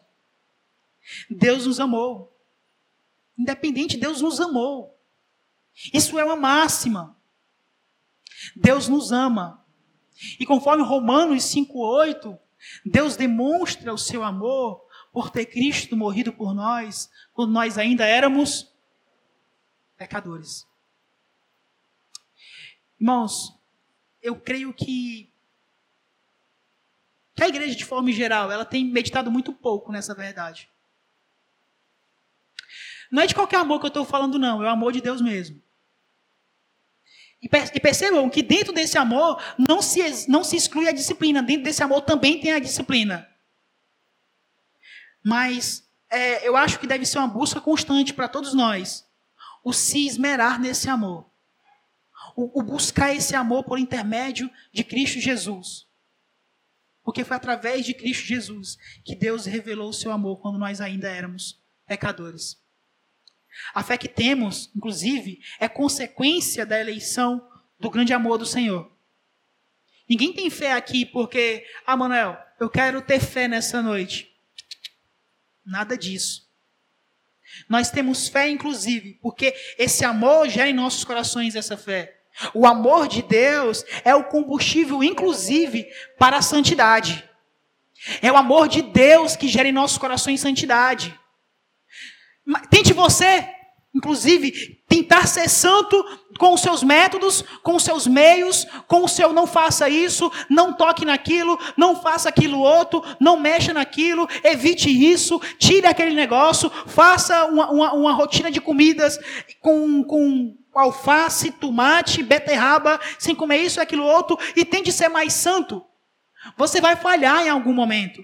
[1.30, 2.36] Deus nos amou.
[3.38, 4.98] Independente, Deus nos amou.
[5.94, 7.18] Isso é uma máxima.
[8.56, 9.66] Deus nos ama.
[10.40, 12.38] E conforme Romanos 5,8,
[12.86, 18.72] Deus demonstra o seu amor por ter Cristo morrido por nós, quando nós ainda éramos
[19.96, 20.68] pecadores.
[23.00, 23.56] Irmãos,
[24.22, 25.32] eu creio que,
[27.38, 30.68] que a igreja, de forma geral, ela tem meditado muito pouco nessa verdade.
[33.12, 35.22] Não é de qualquer amor que eu estou falando, não, é o amor de Deus
[35.22, 35.62] mesmo.
[37.40, 41.84] E percebam que dentro desse amor não se, não se exclui a disciplina, dentro desse
[41.84, 43.30] amor também tem a disciplina.
[45.24, 49.06] Mas é, eu acho que deve ser uma busca constante para todos nós
[49.64, 51.30] o se esmerar nesse amor,
[52.36, 55.87] o, o buscar esse amor por intermédio de Cristo Jesus.
[57.08, 61.10] Porque foi através de Cristo Jesus que Deus revelou o seu amor quando nós ainda
[61.10, 62.62] éramos pecadores.
[63.74, 68.92] A fé que temos, inclusive, é consequência da eleição do grande amor do Senhor.
[70.10, 74.30] Ninguém tem fé aqui porque, ah, Manuel, eu quero ter fé nessa noite.
[75.66, 76.52] Nada disso.
[77.70, 82.17] Nós temos fé, inclusive, porque esse amor gera em nossos corações essa fé.
[82.54, 87.24] O amor de Deus é o combustível, inclusive, para a santidade.
[88.22, 91.18] É o amor de Deus que gera em nossos corações santidade.
[92.70, 93.50] Tente você,
[93.94, 96.02] inclusive, tentar ser santo
[96.38, 100.72] com os seus métodos, com os seus meios, com o seu não faça isso, não
[100.72, 107.46] toque naquilo, não faça aquilo outro, não mexa naquilo, evite isso, tire aquele negócio, faça
[107.46, 109.20] uma, uma, uma rotina de comidas
[109.60, 115.34] com, com alface, tomate, beterraba, sem comer isso e aquilo outro, e tente ser mais
[115.34, 115.84] santo.
[116.56, 118.24] Você vai falhar em algum momento.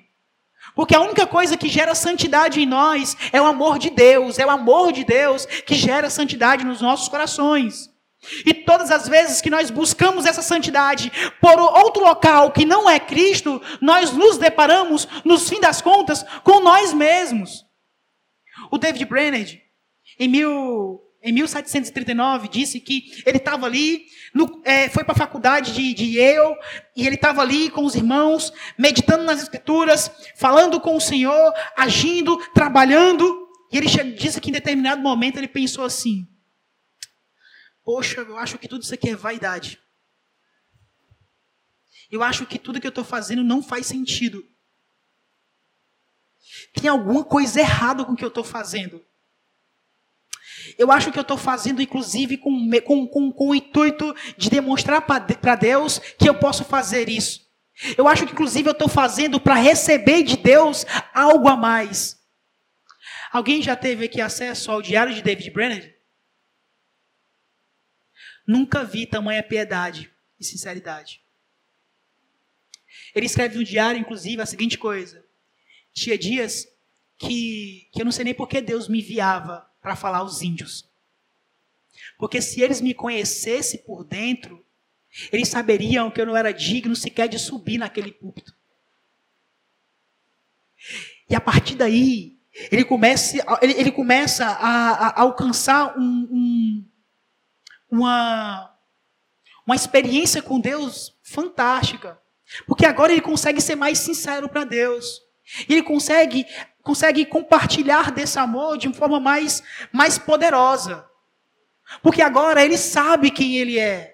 [0.75, 4.45] Porque a única coisa que gera santidade em nós é o amor de Deus, é
[4.45, 7.91] o amor de Deus que gera santidade nos nossos corações.
[8.45, 11.11] E todas as vezes que nós buscamos essa santidade
[11.41, 16.61] por outro local que não é Cristo, nós nos deparamos, no fim das contas, com
[16.61, 17.65] nós mesmos.
[18.71, 19.61] O David Brainerd,
[20.17, 25.71] em, mil, em 1739, disse que ele estava ali, no, é, foi para a faculdade
[25.71, 26.57] de, de Yale,
[26.97, 32.35] e ele estava ali com os irmãos, meditando nas Escrituras, falando com o Senhor, agindo,
[32.53, 33.47] trabalhando.
[33.71, 36.27] E ele disse que em determinado momento ele pensou assim:
[37.85, 39.79] Poxa, eu acho que tudo isso aqui é vaidade.
[42.11, 44.43] Eu acho que tudo que eu estou fazendo não faz sentido.
[46.73, 49.03] Tem alguma coisa errada com o que eu estou fazendo.
[50.77, 55.01] Eu acho que eu estou fazendo, inclusive, com, com, com, com o intuito de demonstrar
[55.01, 57.43] para Deus que eu posso fazer isso.
[57.97, 62.21] Eu acho que, inclusive, eu estou fazendo para receber de Deus algo a mais.
[63.31, 65.81] Alguém já teve aqui acesso ao diário de David Brennan?
[68.47, 71.21] Nunca vi tamanha piedade e sinceridade.
[73.15, 75.25] Ele escreve no diário, inclusive, a seguinte coisa:
[75.93, 76.67] Tinha dias
[77.17, 80.89] que, que eu não sei nem por que Deus me enviava para falar aos índios.
[82.17, 84.65] Porque se eles me conhecessem por dentro,
[85.31, 88.55] eles saberiam que eu não era digno sequer de subir naquele púlpito.
[91.29, 92.39] E a partir daí,
[92.71, 96.89] ele começa, ele, ele começa a, a, alcançar um, um,
[97.91, 98.75] uma,
[99.65, 102.19] uma experiência com Deus fantástica.
[102.65, 105.21] Porque agora ele consegue ser mais sincero para Deus.
[105.67, 106.45] Ele consegue
[106.83, 111.09] consegue compartilhar desse amor de uma forma mais, mais poderosa.
[112.01, 114.13] Porque agora ele sabe quem ele é.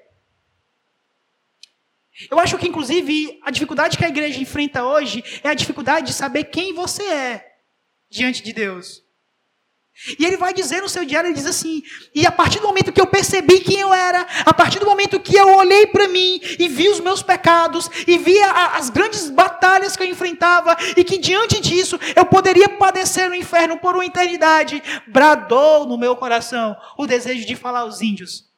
[2.30, 6.14] Eu acho que, inclusive, a dificuldade que a igreja enfrenta hoje é a dificuldade de
[6.14, 7.56] saber quem você é
[8.10, 9.04] diante de Deus.
[10.18, 11.84] E ele vai dizer no seu diário, ele diz assim:
[12.16, 15.20] e a partir do momento que eu percebi quem eu era, a partir do momento
[15.20, 19.30] que eu olhei para mim e vi os meus pecados, e vi a, as grandes
[19.30, 24.06] batalhas que eu enfrentava, e que diante disso eu poderia padecer no inferno por uma
[24.06, 28.50] eternidade, bradou no meu coração o desejo de falar aos índios.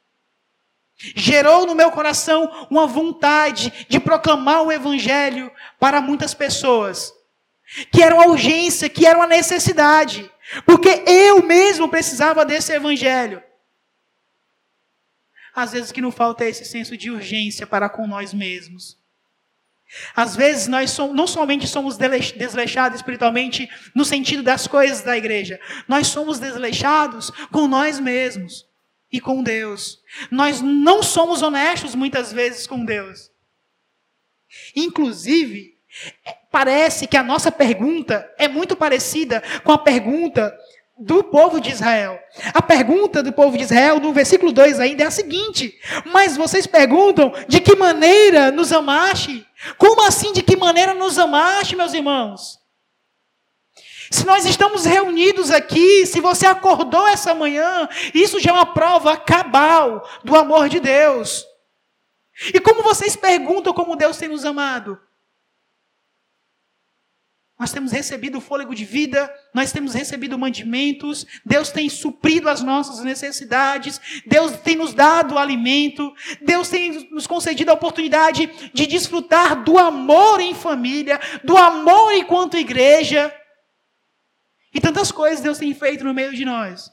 [1.15, 7.11] Gerou no meu coração uma vontade de proclamar o evangelho para muitas pessoas,
[7.91, 10.29] que era uma urgência, que era uma necessidade.
[10.65, 13.41] Porque eu mesmo precisava desse evangelho.
[15.53, 18.99] Às vezes que não falta é esse senso de urgência para com nós mesmos.
[20.15, 25.59] Às vezes nós somos, não somente somos desleixados espiritualmente no sentido das coisas da igreja,
[25.85, 28.65] nós somos desleixados com nós mesmos
[29.11, 30.01] e com Deus.
[30.29, 33.29] Nós não somos honestos muitas vezes com Deus.
[34.75, 35.70] Inclusive,
[36.51, 40.53] Parece que a nossa pergunta é muito parecida com a pergunta
[40.97, 42.19] do povo de Israel.
[42.53, 45.73] A pergunta do povo de Israel, no versículo 2 ainda, é a seguinte:
[46.05, 49.45] Mas vocês perguntam de que maneira nos amaste?
[49.77, 52.59] Como assim de que maneira nos amaste, meus irmãos?
[54.11, 59.15] Se nós estamos reunidos aqui, se você acordou essa manhã, isso já é uma prova
[59.15, 61.45] cabal do amor de Deus.
[62.53, 64.99] E como vocês perguntam como Deus tem nos amado?
[67.61, 72.63] Nós temos recebido o fôlego de vida, nós temos recebido mantimentos, Deus tem suprido as
[72.63, 79.63] nossas necessidades, Deus tem nos dado alimento, Deus tem nos concedido a oportunidade de desfrutar
[79.63, 83.31] do amor em família, do amor enquanto igreja.
[84.73, 86.89] E tantas coisas Deus tem feito no meio de nós.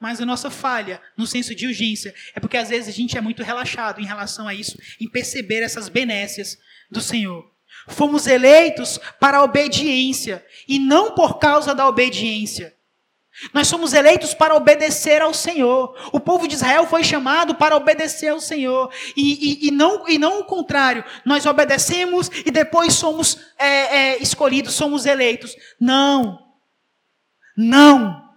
[0.00, 3.20] Mas a nossa falha no senso de urgência é porque às vezes a gente é
[3.20, 6.56] muito relaxado em relação a isso, em perceber essas benécias
[6.90, 7.57] do Senhor.
[7.88, 12.76] Fomos eleitos para a obediência e não por causa da obediência.
[13.54, 15.96] Nós somos eleitos para obedecer ao Senhor.
[16.12, 18.92] O povo de Israel foi chamado para obedecer ao Senhor.
[19.16, 21.04] E, e, e não, e não o contrário.
[21.24, 25.54] Nós obedecemos e depois somos é, é, escolhidos, somos eleitos.
[25.80, 26.52] Não.
[27.56, 28.28] Não.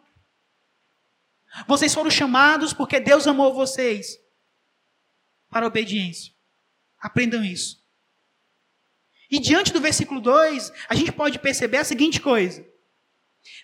[1.67, 4.17] Vocês foram chamados porque Deus amou vocês
[5.49, 6.31] para a obediência.
[6.99, 7.80] Aprendam isso.
[9.31, 12.67] E diante do versículo 2, a gente pode perceber a seguinte coisa: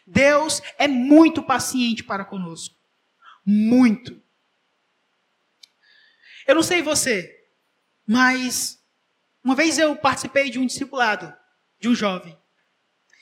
[0.06, 2.73] Deus é muito paciente para conosco.
[3.45, 4.21] Muito.
[6.47, 7.45] Eu não sei você,
[8.08, 8.82] mas
[9.43, 11.36] uma vez eu participei de um discipulado
[11.80, 12.38] de um jovem.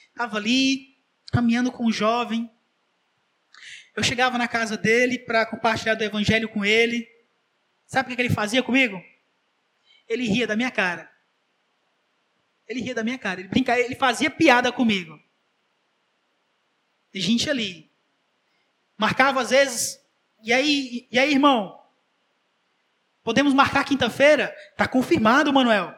[0.09, 0.95] Estava ali,
[1.31, 2.49] caminhando com um jovem.
[3.95, 7.07] Eu chegava na casa dele para compartilhar do evangelho com ele.
[7.87, 9.01] Sabe o que ele fazia comigo?
[10.07, 11.14] Ele ria da minha cara.
[12.67, 15.19] Ele ria da minha cara, ele brincava, ele fazia piada comigo.
[17.13, 17.91] E gente ali.
[18.97, 20.01] Marcava às vezes.
[20.43, 21.81] E aí, e aí, irmão?
[23.23, 24.55] Podemos marcar quinta-feira?
[24.71, 25.93] Está confirmado, Manuel.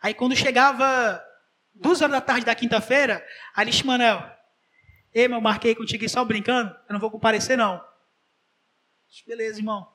[0.00, 1.22] Aí quando chegava
[1.74, 4.22] duas horas da tarde da quinta-feira, Alice Manuel,
[5.12, 7.82] ei, meu, marquei contigo só brincando, eu não vou comparecer não.
[9.26, 9.90] Beleza, irmão.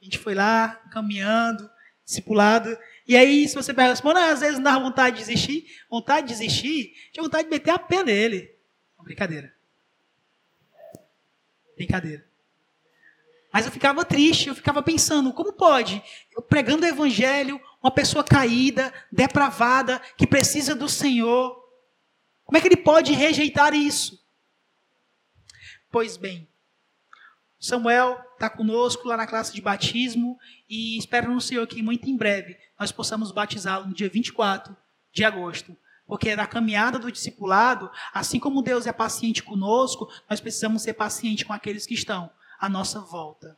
[0.00, 1.70] A gente foi lá, caminhando,
[2.04, 2.76] discipulado.
[3.06, 5.66] E aí, se você mano, às vezes não dá vontade de desistir.
[5.90, 8.54] Vontade de desistir, tinha vontade de meter a pé nele.
[9.02, 9.52] Brincadeira.
[11.76, 12.24] Brincadeira.
[13.52, 16.02] Mas eu ficava triste, eu ficava pensando, como pode?
[16.34, 21.62] Eu pregando o evangelho, uma pessoa caída, depravada, que precisa do Senhor.
[22.44, 24.24] Como é que ele pode rejeitar isso?
[25.90, 26.48] Pois bem,
[27.62, 30.36] Samuel está conosco lá na classe de batismo
[30.68, 34.76] e espero no Senhor que muito em breve nós possamos batizá-lo no dia 24
[35.12, 35.76] de agosto.
[36.04, 41.44] Porque na caminhada do discipulado, assim como Deus é paciente conosco, nós precisamos ser pacientes
[41.44, 43.56] com aqueles que estão à nossa volta.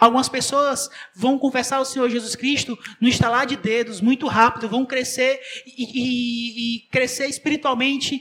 [0.00, 4.84] Algumas pessoas vão confessar o Senhor Jesus Cristo no estalar de dedos, muito rápido, vão
[4.84, 8.20] crescer e, e, e crescer espiritualmente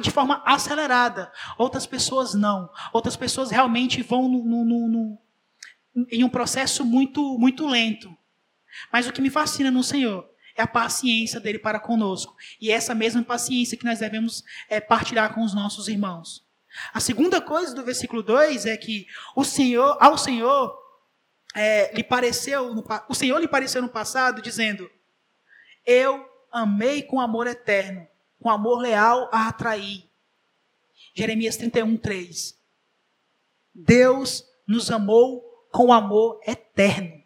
[0.00, 1.32] de forma acelerada.
[1.58, 2.70] Outras pessoas não.
[2.92, 5.18] Outras pessoas realmente vão no, no, no,
[6.10, 8.14] em um processo muito, muito lento.
[8.92, 12.36] Mas o que me fascina no Senhor é a paciência dele para conosco.
[12.60, 16.44] E é essa mesma paciência que nós devemos é, partilhar com os nossos irmãos.
[16.92, 19.06] A segunda coisa do versículo 2 é que
[19.36, 20.76] o Senhor, ao Senhor
[21.54, 24.90] é, lhe pareceu, no, o Senhor lhe pareceu no passado dizendo:
[25.86, 28.06] Eu amei com amor eterno,
[28.44, 30.04] com amor leal a atrair.
[31.14, 32.54] Jeremias 31, 3.
[33.74, 35.40] Deus nos amou
[35.72, 37.24] com amor eterno.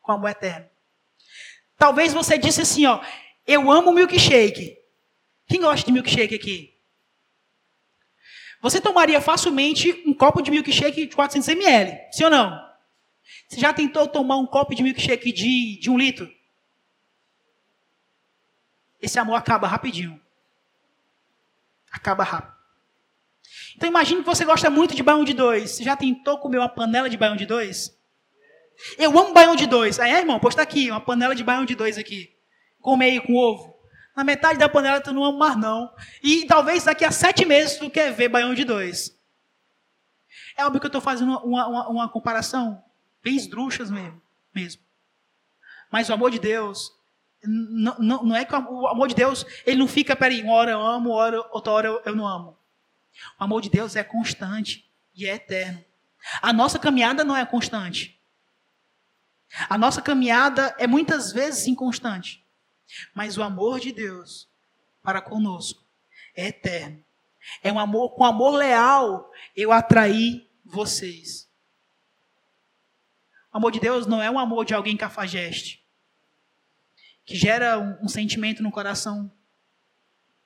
[0.00, 0.64] Com amor eterno.
[1.76, 3.02] Talvez você disse assim, ó,
[3.44, 4.78] eu amo milkshake.
[5.48, 6.78] Quem gosta de milkshake aqui?
[8.62, 12.64] Você tomaria facilmente um copo de milkshake de 400 ml, sim ou não?
[13.48, 16.32] Você já tentou tomar um copo de milkshake de, de um litro?
[19.00, 20.20] Esse amor acaba rapidinho.
[21.90, 22.54] Acaba rápido.
[23.76, 25.70] Então imagine que você gosta muito de baião de dois.
[25.70, 27.96] Você já tentou comer uma panela de baião de dois?
[28.96, 29.98] Eu amo baião de dois.
[29.98, 32.34] Aí, irmão, pois está aqui, uma panela de baião de dois aqui.
[32.80, 33.74] Com meio, com ovo.
[34.16, 35.94] Na metade da panela tu não ama mais, não.
[36.22, 39.18] E talvez daqui a sete meses tu quer ver baião de dois.
[40.56, 42.82] É óbvio que eu estou fazendo uma, uma, uma, comparação
[43.22, 44.20] bem esdrúxulas mesmo,
[44.54, 44.82] mesmo.
[45.90, 46.92] Mas o amor de Deus,
[47.42, 50.70] não, não, não é que o amor de Deus, ele não fica, peraí, uma hora
[50.72, 52.56] eu amo, hora, outra hora eu, eu não amo.
[53.38, 55.84] O amor de Deus é constante e é eterno.
[56.42, 58.20] A nossa caminhada não é constante.
[59.68, 62.44] A nossa caminhada é muitas vezes inconstante.
[63.14, 64.48] Mas o amor de Deus
[65.02, 65.82] para conosco
[66.34, 67.02] é eterno.
[67.62, 71.48] É um amor, com amor leal, eu atraí vocês.
[73.52, 75.79] O amor de Deus não é um amor de alguém cafajeste,
[77.24, 79.30] que gera um, um sentimento no coração.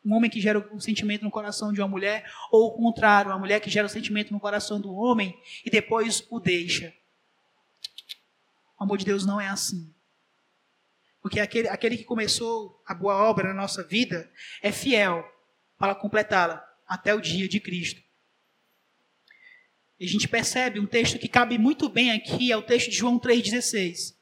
[0.05, 3.39] Um homem que gera um sentimento no coração de uma mulher, ou o contrário, uma
[3.39, 6.95] mulher que gera um sentimento no coração do homem e depois o deixa.
[8.79, 9.95] O amor de Deus não é assim.
[11.23, 15.25] Porque aquele, aquele que começou a boa obra na nossa vida é fiel
[15.79, 18.03] para completá-la até o dia de Cristo.
[19.99, 22.97] E a gente percebe um texto que cabe muito bem aqui, é o texto de
[22.97, 24.15] João 3,16.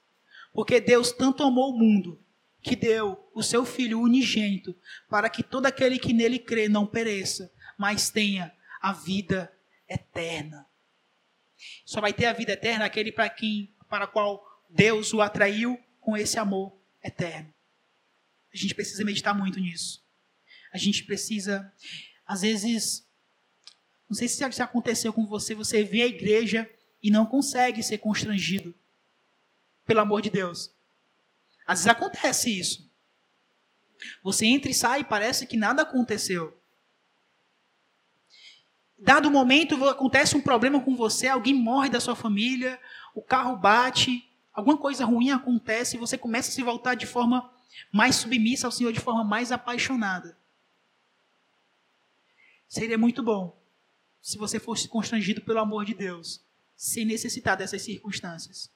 [0.52, 2.21] Porque Deus tanto amou o mundo,
[2.62, 4.74] que deu o seu Filho unigênito,
[5.08, 9.52] para que todo aquele que nele crê não pereça, mas tenha a vida
[9.88, 10.66] eterna.
[11.84, 16.16] Só vai ter a vida eterna aquele para quem, para qual Deus o atraiu com
[16.16, 17.52] esse amor eterno.
[18.52, 20.02] A gente precisa meditar muito nisso.
[20.72, 21.72] A gente precisa,
[22.26, 23.06] às vezes,
[24.08, 26.68] não sei se já aconteceu com você, você vê a igreja
[27.02, 28.74] e não consegue ser constrangido
[29.84, 30.72] pelo amor de Deus.
[31.66, 32.90] Às vezes acontece isso.
[34.22, 36.56] Você entra e sai e parece que nada aconteceu.
[38.98, 42.80] Dado o momento, acontece um problema com você, alguém morre da sua família,
[43.14, 47.50] o carro bate, alguma coisa ruim acontece e você começa a se voltar de forma
[47.92, 50.38] mais submissa ao Senhor, de forma mais apaixonada.
[52.68, 53.60] Seria muito bom
[54.20, 56.40] se você fosse constrangido pelo amor de Deus,
[56.76, 58.70] sem necessitar dessas circunstâncias.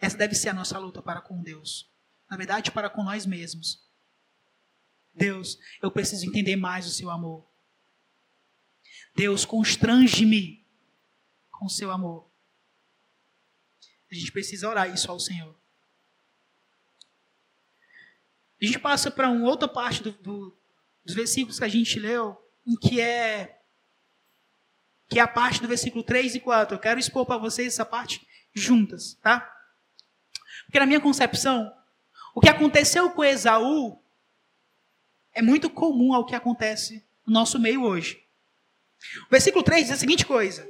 [0.00, 1.90] Essa deve ser a nossa luta para com Deus.
[2.30, 3.82] Na verdade, para com nós mesmos.
[5.14, 7.44] Deus, eu preciso entender mais o seu amor.
[9.14, 10.64] Deus, constrange-me
[11.50, 12.30] com o seu amor.
[14.10, 15.58] A gente precisa orar isso ao Senhor.
[18.60, 20.56] A gente passa para uma outra parte do, do,
[21.04, 22.36] dos versículos que a gente leu,
[22.66, 23.56] em que é
[25.08, 26.76] que é a parte do versículo 3 e 4.
[26.76, 29.57] Eu quero expor para vocês essa parte juntas, tá?
[30.68, 31.74] Porque na minha concepção,
[32.34, 33.98] o que aconteceu com Esaú
[35.32, 38.22] é muito comum ao que acontece no nosso meio hoje.
[39.26, 40.68] O versículo 3 diz a seguinte coisa.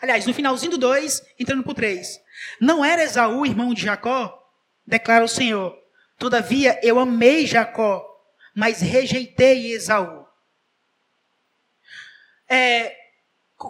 [0.00, 2.20] Aliás, no finalzinho do 2, entrando para o 3.
[2.60, 4.40] Não era Esaú irmão de Jacó?
[4.86, 5.76] Declara o Senhor.
[6.16, 8.06] Todavia eu amei Jacó,
[8.54, 10.26] mas rejeitei Esaú.
[12.48, 12.96] É,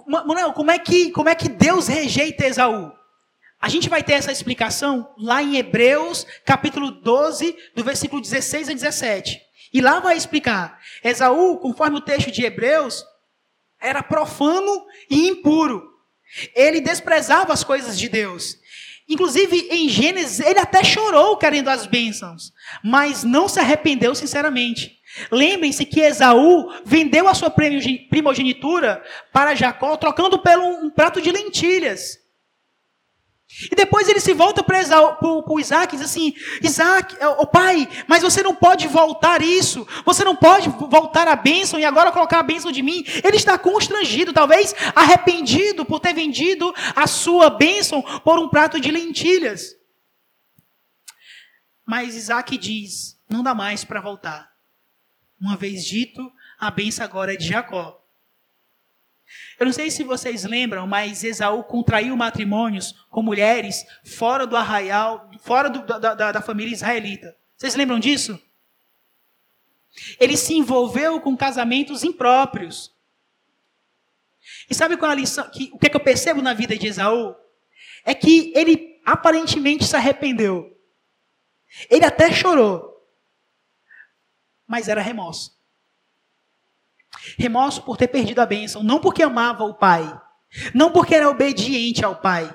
[0.07, 2.96] Manuel, como é, que, como é que Deus rejeita Esaú?
[3.61, 8.73] A gente vai ter essa explicação lá em Hebreus, capítulo 12, do versículo 16 a
[8.73, 9.41] 17.
[9.73, 10.79] E lá vai explicar.
[11.03, 13.05] Esaú, conforme o texto de Hebreus,
[13.81, 15.83] era profano e impuro.
[16.55, 18.59] Ele desprezava as coisas de Deus.
[19.09, 22.53] Inclusive, em Gênesis, ele até chorou querendo as bênçãos,
[22.83, 24.99] mas não se arrependeu sinceramente.
[25.31, 29.03] Lembrem-se que Esaú vendeu a sua primogenitura
[29.33, 32.19] para Jacó, trocando pelo um prato de lentilhas.
[33.71, 34.77] E depois ele se volta para
[35.23, 39.87] o Isaac e diz assim: Isaac, o oh pai, mas você não pode voltar isso,
[40.05, 43.05] você não pode voltar a bênção e agora colocar a bênção de mim.
[43.25, 48.91] Ele está constrangido, talvez arrependido por ter vendido a sua bênção por um prato de
[48.91, 49.77] lentilhas.
[51.87, 54.51] Mas Isaac diz: não dá mais para voltar.
[55.41, 58.03] Uma vez dito, a bênção agora é de Jacó.
[59.59, 65.31] Eu não sei se vocês lembram, mas Esaú contraiu matrimônios com mulheres fora do arraial,
[65.41, 67.37] fora do, da, da, da família israelita.
[67.57, 68.39] Vocês lembram disso?
[70.21, 72.95] Ele se envolveu com casamentos impróprios.
[74.69, 75.49] E sabe qual é a lição?
[75.51, 77.35] Que, o que, é que eu percebo na vida de Esaú?
[78.05, 80.77] É que ele aparentemente se arrependeu.
[81.89, 82.95] Ele até chorou.
[84.67, 85.56] Mas era remorso.
[87.39, 90.21] Remorso por ter perdido a bênção, não porque amava o pai,
[90.75, 92.55] não porque era obediente ao pai,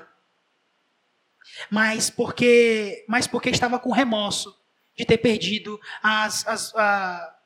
[1.70, 4.56] mas porque, mas porque estava com remorso
[4.96, 7.36] de ter perdido as, as, a,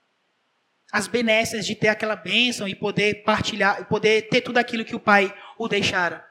[0.92, 4.96] as benécias de ter aquela bênção e poder partilhar, e poder ter tudo aquilo que
[4.96, 6.24] o pai o deixara.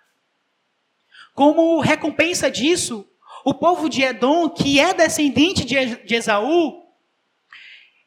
[1.34, 3.08] Como recompensa disso,
[3.44, 6.85] o povo de Edom, que é descendente de Esaú,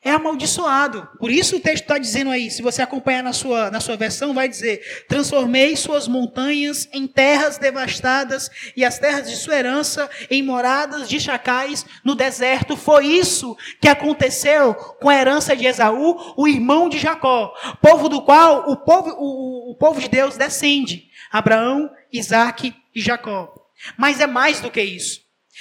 [0.03, 1.09] é amaldiçoado.
[1.19, 4.33] Por isso o texto está dizendo aí, se você acompanhar na sua, na sua versão,
[4.33, 10.43] vai dizer: Transformei suas montanhas em terras devastadas e as terras de sua herança em
[10.43, 12.77] moradas de chacais no deserto.
[12.77, 18.23] Foi isso que aconteceu com a herança de Esaú, o irmão de Jacó, povo do
[18.23, 23.53] qual o povo, o, o povo de Deus descende: Abraão, Isaac e Jacó.
[23.97, 25.21] Mas é mais do que isso.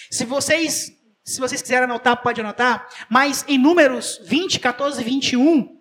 [0.09, 0.96] Se vocês
[1.28, 2.88] se vocês quiserem anotar, pode anotar.
[3.09, 5.78] Mas em Números 20, 14 e 21,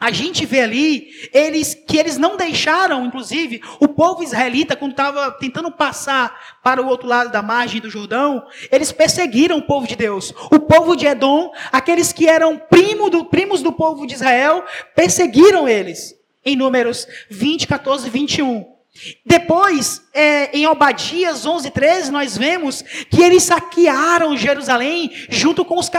[0.00, 5.30] a gente vê ali eles que eles não deixaram, inclusive, o povo israelita, quando estava
[5.30, 9.94] tentando passar para o outro lado da margem do Jordão, eles perseguiram o povo de
[9.94, 10.34] Deus.
[10.50, 14.64] O povo de Edom, aqueles que eram primo do, primos do povo de Israel,
[14.96, 16.16] perseguiram eles.
[16.44, 18.79] Em Números 20, 14 e 21.
[19.24, 25.90] Depois, é, em Obadias 11, 13, nós vemos que eles saquearam Jerusalém junto com os,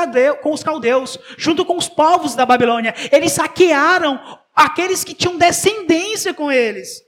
[0.41, 2.93] com os caldeus, junto com os povos da Babilônia.
[3.12, 4.20] Eles saquearam
[4.56, 7.02] aqueles que tinham descendência com eles.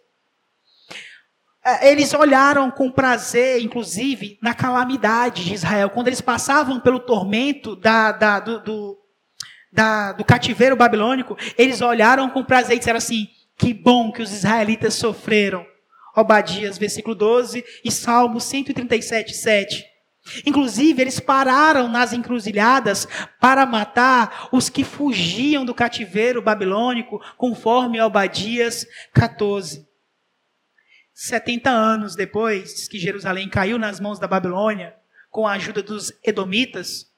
[1.64, 5.92] É, eles olharam com prazer, inclusive, na calamidade de Israel.
[5.92, 8.98] Quando eles passavam pelo tormento da, da, do, do,
[9.72, 13.28] da, do cativeiro babilônico, eles olharam com prazer e disseram assim:
[13.58, 15.66] que bom que os israelitas sofreram
[16.16, 19.86] Obadias, versículo 12, e Salmo 137, 7.
[20.46, 23.08] Inclusive, eles pararam nas encruzilhadas
[23.40, 29.88] para matar os que fugiam do cativeiro babilônico, conforme Obadias 14.
[31.14, 34.96] 70 anos depois que Jerusalém caiu nas mãos da Babilônia,
[35.30, 37.12] com a ajuda dos Edomitas,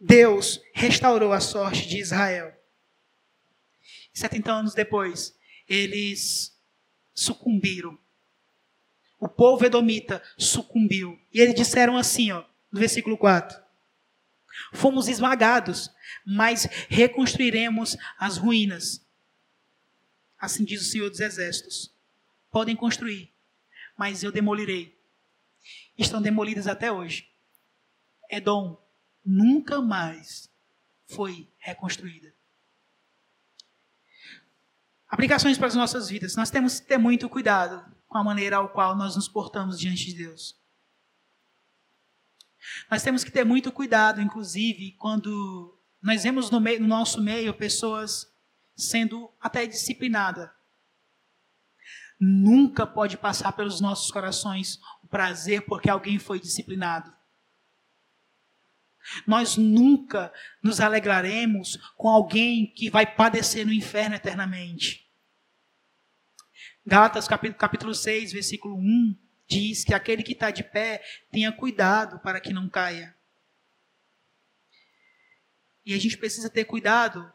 [0.00, 2.52] Deus restaurou a sorte de Israel.
[4.12, 5.34] 70 anos depois,
[5.68, 6.58] eles
[7.14, 7.98] sucumbiram.
[9.18, 11.18] O povo edomita sucumbiu.
[11.32, 13.62] E eles disseram assim, ó, no versículo 4:
[14.72, 15.90] Fomos esmagados,
[16.26, 19.04] mas reconstruiremos as ruínas.
[20.38, 21.94] Assim diz o Senhor dos Exércitos.
[22.50, 23.32] Podem construir,
[23.96, 24.94] mas eu demolirei.
[25.96, 27.28] Estão demolidas até hoje.
[28.30, 28.76] Edom
[29.24, 30.50] nunca mais
[31.06, 32.33] foi reconstruída.
[35.14, 36.34] Aplicações para as nossas vidas.
[36.34, 40.06] Nós temos que ter muito cuidado com a maneira ao qual nós nos portamos diante
[40.06, 40.58] de Deus.
[42.90, 47.54] Nós temos que ter muito cuidado, inclusive, quando nós vemos no, meio, no nosso meio
[47.54, 48.26] pessoas
[48.76, 50.50] sendo até disciplinadas.
[52.18, 57.14] Nunca pode passar pelos nossos corações o prazer porque alguém foi disciplinado.
[59.24, 65.03] Nós nunca nos alegraremos com alguém que vai padecer no inferno eternamente.
[66.86, 69.18] Capítulo, capítulo 6, versículo 1,
[69.48, 73.16] diz que aquele que está de pé tenha cuidado para que não caia.
[75.84, 77.32] E a gente precisa ter cuidado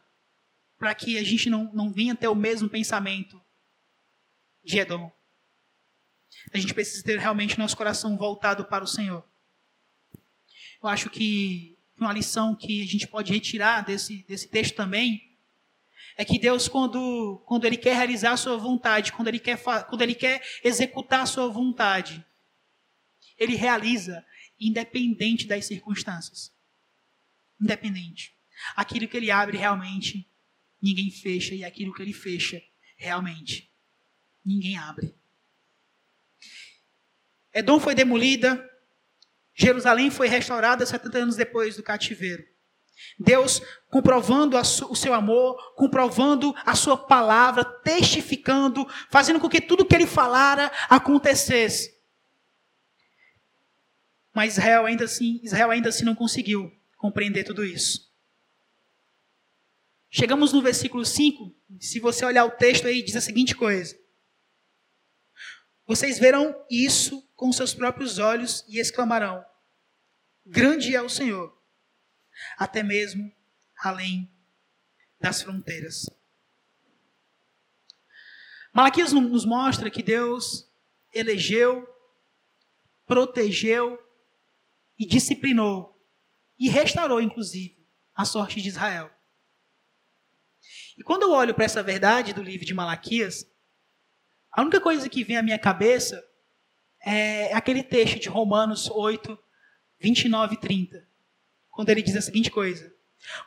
[0.78, 3.40] para que a gente não, não venha ter o mesmo pensamento
[4.64, 5.10] de Edom.
[6.52, 9.24] A gente precisa ter realmente nosso coração voltado para o Senhor.
[10.82, 15.29] Eu acho que uma lição que a gente pode retirar desse, desse texto também
[16.20, 19.58] é que Deus, quando, quando Ele quer realizar a sua vontade, quando ele, quer,
[19.88, 22.22] quando ele quer executar a sua vontade,
[23.38, 24.22] Ele realiza
[24.60, 26.52] independente das circunstâncias.
[27.58, 28.36] Independente.
[28.76, 30.28] Aquilo que Ele abre realmente,
[30.82, 32.62] ninguém fecha, e aquilo que Ele fecha,
[32.98, 33.70] realmente,
[34.44, 35.14] ninguém abre.
[37.54, 38.62] Edom foi demolida,
[39.54, 42.46] Jerusalém foi restaurada 70 anos depois do cativeiro.
[43.18, 49.94] Deus comprovando o seu amor, comprovando a sua palavra, testificando, fazendo com que tudo que
[49.94, 51.98] ele falara acontecesse.
[54.34, 58.10] Mas Israel ainda assim, Israel ainda assim não conseguiu compreender tudo isso.
[60.08, 63.96] Chegamos no versículo 5, se você olhar o texto aí, diz a seguinte coisa:
[65.86, 69.44] Vocês verão isso com seus próprios olhos e exclamarão:
[70.44, 71.56] Grande é o Senhor,
[72.56, 73.32] até mesmo
[73.78, 74.30] além
[75.20, 76.06] das fronteiras.
[78.72, 80.70] Malaquias nos mostra que Deus
[81.12, 81.86] elegeu,
[83.04, 83.98] protegeu
[84.98, 85.98] e disciplinou
[86.58, 87.84] e restaurou, inclusive,
[88.14, 89.10] a sorte de Israel.
[90.96, 93.50] E quando eu olho para essa verdade do livro de Malaquias,
[94.52, 96.22] a única coisa que vem à minha cabeça
[97.02, 99.38] é aquele texto de Romanos 8,
[99.98, 101.08] 29 e 30,
[101.80, 102.92] quando ele diz a seguinte coisa: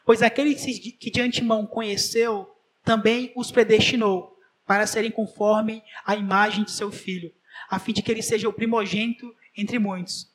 [0.04, 2.50] Pois aquele que de antemão conheceu,
[2.84, 7.32] também os predestinou para serem conforme a imagem de seu filho,
[7.70, 10.34] a fim de que ele seja o primogênito entre muitos.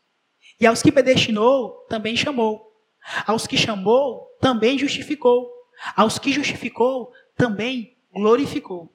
[0.61, 2.73] E aos que predestinou, também chamou.
[3.27, 5.51] Aos que chamou, também justificou.
[5.97, 8.95] Aos que justificou, também glorificou.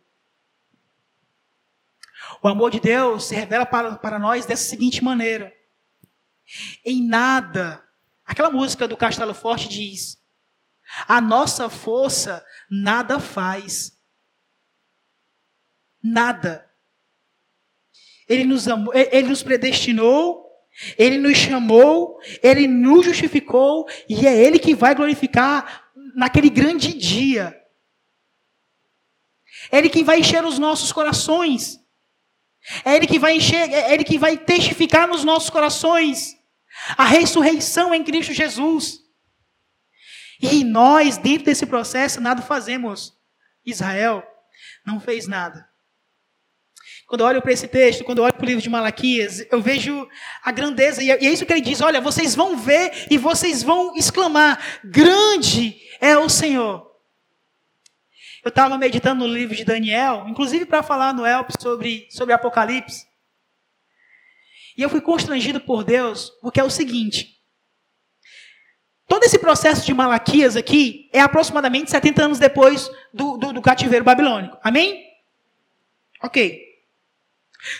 [2.41, 5.53] O amor de Deus se revela para, para nós dessa seguinte maneira:
[6.85, 7.82] em nada,
[8.25, 10.23] aquela música do Castelo Forte diz:
[11.07, 13.93] a nossa força nada faz.
[16.01, 16.69] Nada.
[18.27, 20.45] Ele nos, amou, ele nos predestinou,
[20.97, 27.59] ele nos chamou, ele nos justificou, e é ele que vai glorificar naquele grande dia.
[29.71, 31.79] É ele que vai encher os nossos corações.
[32.85, 36.37] É ele que vai encher, é ele que vai testificar nos nossos corações
[36.97, 38.99] a ressurreição em Cristo Jesus.
[40.41, 43.17] E nós, dentro desse processo, nada fazemos.
[43.65, 44.23] Israel
[44.85, 45.67] não fez nada.
[47.07, 49.61] Quando eu olho para esse texto, quando eu olho para o livro de Malaquias, eu
[49.61, 50.07] vejo
[50.43, 53.95] a grandeza, e é isso que ele diz: olha, vocês vão ver e vocês vão
[53.95, 56.91] exclamar: grande é o Senhor.
[58.43, 63.05] Eu estava meditando no livro de Daniel, inclusive para falar no Elp sobre, sobre Apocalipse.
[64.77, 67.39] E eu fui constrangido por Deus, porque é o seguinte:
[69.07, 74.05] todo esse processo de Malaquias aqui é aproximadamente 70 anos depois do, do, do cativeiro
[74.05, 74.57] babilônico.
[74.63, 75.05] Amém?
[76.21, 76.61] Ok.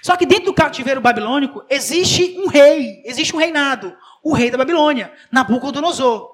[0.01, 4.57] Só que dentro do cativeiro babilônico existe um rei, existe um reinado, o rei da
[4.57, 6.31] Babilônia, Nabucodonosor.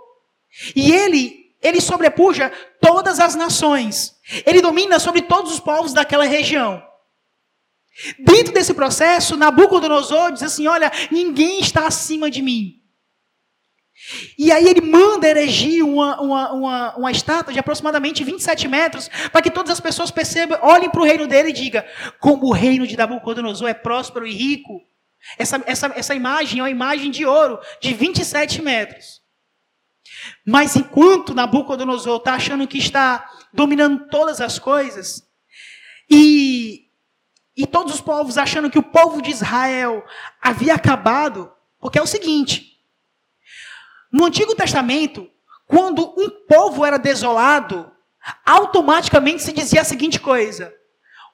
[0.76, 4.16] E ele, ele sobrepuja todas as nações.
[4.46, 6.84] Ele domina sobre todos os povos daquela região.
[8.20, 12.80] Dentro desse processo, Nabucodonosor diz assim: Olha, ninguém está acima de mim.
[14.38, 19.42] E aí ele manda erigir uma, uma, uma, uma estátua de aproximadamente 27 metros, para
[19.42, 21.84] que todas as pessoas percebam, olhem para o reino dele e digam:
[22.20, 24.82] como o reino de Nabucodonosor é próspero e rico.
[25.38, 29.22] Essa, essa, essa imagem é uma imagem de ouro de 27 metros.
[30.48, 35.24] Mas enquanto Nabucodonosor está achando que está dominando todas as coisas,
[36.10, 36.89] e
[37.60, 40.06] e todos os povos achando que o povo de Israel
[40.42, 42.80] havia acabado, porque é o seguinte:
[44.10, 45.30] no Antigo Testamento,
[45.68, 47.92] quando um povo era desolado,
[48.46, 50.74] automaticamente se dizia a seguinte coisa: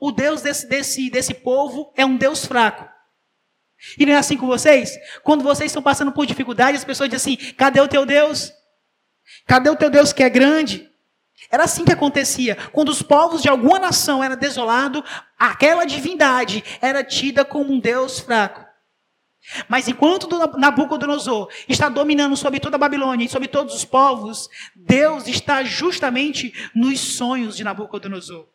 [0.01, 2.89] o Deus desse, desse, desse povo é um Deus fraco.
[3.95, 4.97] E não é assim com vocês?
[5.21, 8.51] Quando vocês estão passando por dificuldade, as pessoas dizem assim: cadê o teu Deus?
[9.45, 10.89] Cadê o teu Deus que é grande?
[11.51, 12.55] Era assim que acontecia.
[12.71, 15.03] Quando os povos de alguma nação eram desolados,
[15.37, 18.65] aquela divindade era tida como um Deus fraco.
[19.67, 20.27] Mas enquanto
[20.57, 26.51] Nabucodonosor está dominando sobre toda a Babilônia e sobre todos os povos, Deus está justamente
[26.73, 28.47] nos sonhos de Nabucodonosor.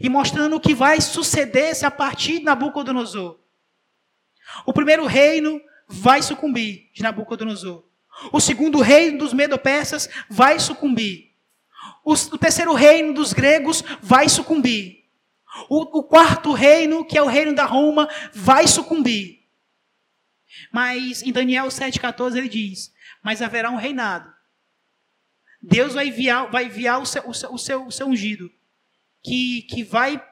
[0.00, 3.38] E mostrando o que vai suceder-se a partir de Nabucodonosor.
[4.64, 7.87] O primeiro reino vai sucumbir de Nabucodonosor.
[8.32, 11.28] O segundo reino dos Medo-Persas vai sucumbir.
[12.04, 15.04] O, terceiro reino dos gregos vai sucumbir.
[15.68, 19.46] O, o quarto reino, que é o reino da Roma, vai sucumbir.
[20.72, 22.92] Mas em Daniel 7,14 ele diz:
[23.22, 24.32] Mas haverá um reinado.
[25.60, 28.50] Deus vai enviar, vai enviar o, seu, o, seu, o, seu, o seu ungido,
[29.22, 30.22] que, que vai,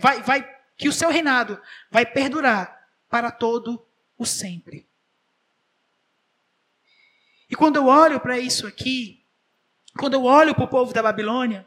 [0.00, 1.60] vai, vai, que o seu reinado
[1.90, 4.88] vai perdurar para todo o sempre.
[7.50, 9.24] E quando eu olho para isso aqui,
[9.98, 11.66] quando eu olho para o povo da Babilônia,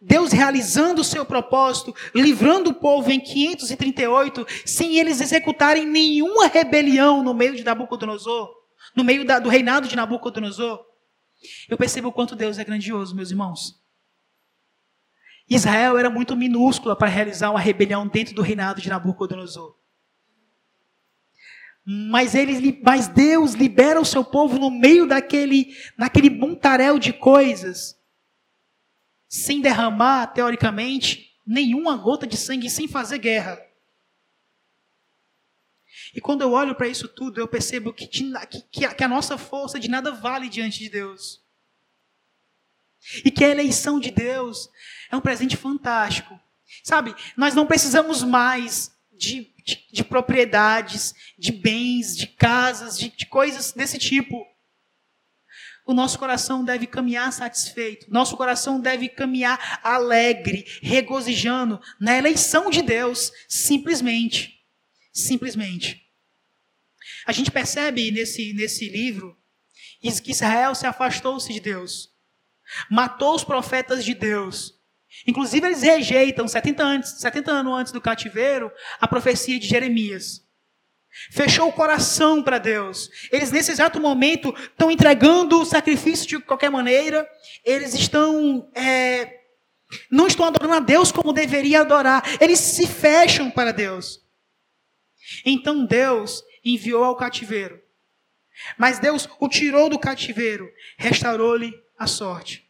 [0.00, 7.22] Deus realizando o seu propósito, livrando o povo em 538, sem eles executarem nenhuma rebelião
[7.22, 8.50] no meio de Nabucodonosor,
[8.96, 10.80] no meio da, do reinado de Nabucodonosor.
[11.68, 13.78] Eu percebo o quanto Deus é grandioso, meus irmãos.
[15.48, 19.79] Israel era muito minúscula para realizar uma rebelião dentro do reinado de Nabucodonosor.
[21.92, 27.98] Mas, ele, mas Deus libera o seu povo no meio daquele, daquele montaréu de coisas
[29.28, 33.60] sem derramar, teoricamente, nenhuma gota de sangue, sem fazer guerra.
[36.14, 38.24] E quando eu olho para isso tudo, eu percebo que, que,
[38.70, 41.42] que a nossa força de nada vale diante de Deus.
[43.24, 44.70] E que a eleição de Deus
[45.10, 46.38] é um presente fantástico.
[46.84, 53.26] Sabe, nós não precisamos mais de, de, de propriedades, de bens, de casas, de, de
[53.26, 54.44] coisas desse tipo
[55.90, 62.80] o nosso coração deve caminhar satisfeito, nosso coração deve caminhar alegre, regozijando na eleição de
[62.80, 64.60] Deus, simplesmente.
[65.12, 66.06] Simplesmente.
[67.26, 69.36] A gente percebe nesse, nesse livro
[70.22, 72.10] que Israel se afastou-se de Deus,
[72.88, 74.79] matou os profetas de Deus.
[75.26, 80.44] Inclusive, eles rejeitam, 70 anos, 70 anos antes do cativeiro, a profecia de Jeremias.
[81.32, 83.10] Fechou o coração para Deus.
[83.32, 87.28] Eles, nesse exato momento, estão entregando o sacrifício de qualquer maneira.
[87.64, 88.70] Eles estão.
[88.74, 89.40] É,
[90.10, 92.22] não estão adorando a Deus como deveria adorar.
[92.40, 94.24] Eles se fecham para Deus.
[95.44, 97.80] Então Deus enviou ao cativeiro.
[98.78, 102.69] Mas Deus o tirou do cativeiro, restaurou-lhe a sorte.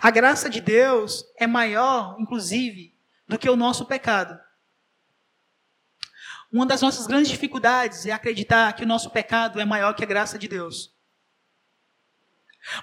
[0.00, 2.94] A graça de Deus é maior, inclusive,
[3.26, 4.38] do que o nosso pecado.
[6.52, 10.06] Uma das nossas grandes dificuldades é acreditar que o nosso pecado é maior que a
[10.06, 10.94] graça de Deus.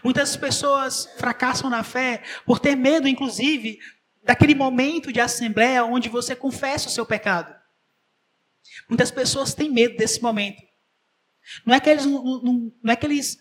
[0.04, 3.80] Muitas pessoas fracassam na fé por ter medo, inclusive,
[4.24, 7.56] daquele momento de assembleia onde você confessa o seu pecado.
[8.90, 10.62] Muitas pessoas têm medo desse momento.
[11.66, 13.40] Não é que eles não, não, não, é que eles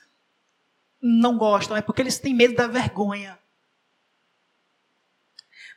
[1.02, 3.39] não gostam, é porque eles têm medo da vergonha.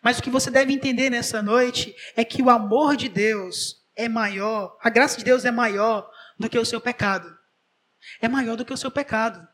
[0.04, 4.10] Mas o que você deve entender nessa noite é que o amor de Deus é
[4.10, 7.34] maior, a graça de Deus é maior do que o seu pecado.
[8.22, 9.48] É maior do que o seu pecado.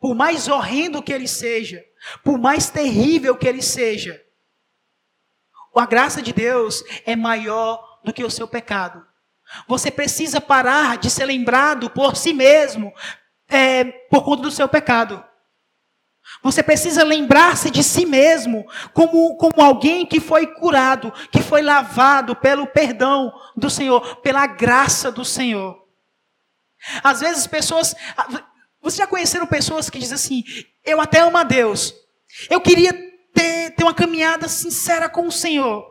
[0.00, 1.84] Por mais horrendo que ele seja,
[2.24, 4.20] por mais terrível que ele seja,
[5.76, 9.06] a graça de Deus é maior do que o seu pecado.
[9.68, 12.92] Você precisa parar de ser lembrado por si mesmo,
[13.48, 15.24] é, por conta do seu pecado.
[16.42, 22.36] Você precisa lembrar-se de si mesmo como, como alguém que foi curado, que foi lavado
[22.36, 25.84] pelo perdão do Senhor, pela graça do Senhor.
[27.02, 27.94] Às vezes pessoas.
[28.80, 30.44] Vocês já conheceram pessoas que dizem assim:
[30.84, 31.94] Eu até amo a Deus.
[32.48, 32.92] Eu queria
[33.34, 35.84] ter, ter uma caminhada sincera com o Senhor.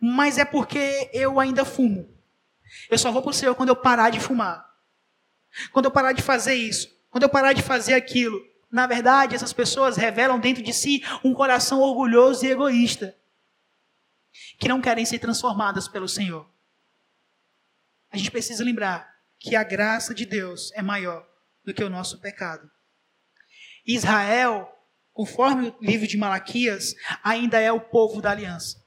[0.00, 2.08] Mas é porque eu ainda fumo.
[2.90, 4.64] Eu só vou para o Senhor quando eu parar de fumar.
[5.72, 6.88] Quando eu parar de fazer isso.
[7.10, 8.38] Quando eu parar de fazer aquilo.
[8.70, 13.16] Na verdade, essas pessoas revelam dentro de si um coração orgulhoso e egoísta,
[14.58, 16.48] que não querem ser transformadas pelo Senhor.
[18.10, 21.26] A gente precisa lembrar que a graça de Deus é maior
[21.64, 22.70] do que o nosso pecado.
[23.86, 24.68] Israel,
[25.12, 28.84] conforme o livro de Malaquias, ainda é o povo da aliança.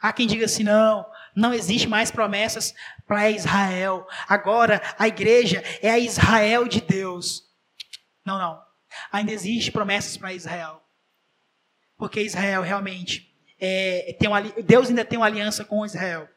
[0.00, 1.04] Há quem diga assim: não,
[1.34, 2.74] não existe mais promessas
[3.06, 4.06] para Israel.
[4.28, 7.44] Agora a igreja é a Israel de Deus.
[8.24, 8.62] Não, não.
[9.12, 10.82] Ainda existem promessas para Israel.
[11.96, 16.28] Porque Israel realmente é, tem uma, Deus ainda tem uma aliança com Israel.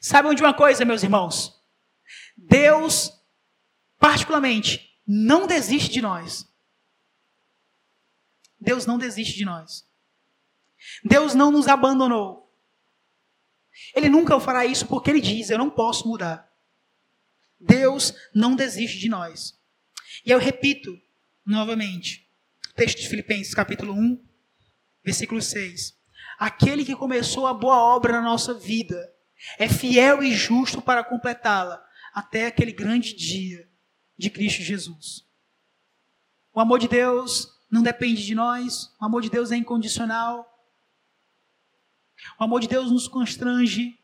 [0.00, 1.60] Sabem de uma coisa, meus irmãos?
[2.36, 3.12] Deus,
[3.98, 6.48] particularmente, não desiste de nós.
[8.60, 9.86] Deus não desiste de nós.
[11.04, 12.52] Deus não nos abandonou.
[13.94, 16.50] Ele nunca fará isso porque ele diz: Eu não posso mudar.
[17.58, 19.61] Deus não desiste de nós.
[20.24, 21.00] E eu repito
[21.44, 22.28] novamente,
[22.76, 24.24] texto de Filipenses, capítulo 1,
[25.04, 25.96] versículo 6.
[26.38, 29.12] Aquele que começou a boa obra na nossa vida
[29.58, 33.68] é fiel e justo para completá-la até aquele grande dia
[34.16, 35.26] de Cristo Jesus.
[36.52, 40.48] O amor de Deus não depende de nós, o amor de Deus é incondicional.
[42.38, 43.98] O amor de Deus nos constrange.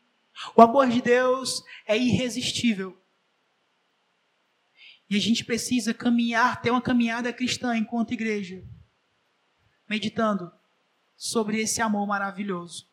[0.55, 2.98] O amor de Deus é irresistível.
[5.09, 8.63] E a gente precisa caminhar, ter uma caminhada cristã enquanto igreja,
[9.89, 10.51] meditando
[11.15, 12.87] sobre esse amor maravilhoso.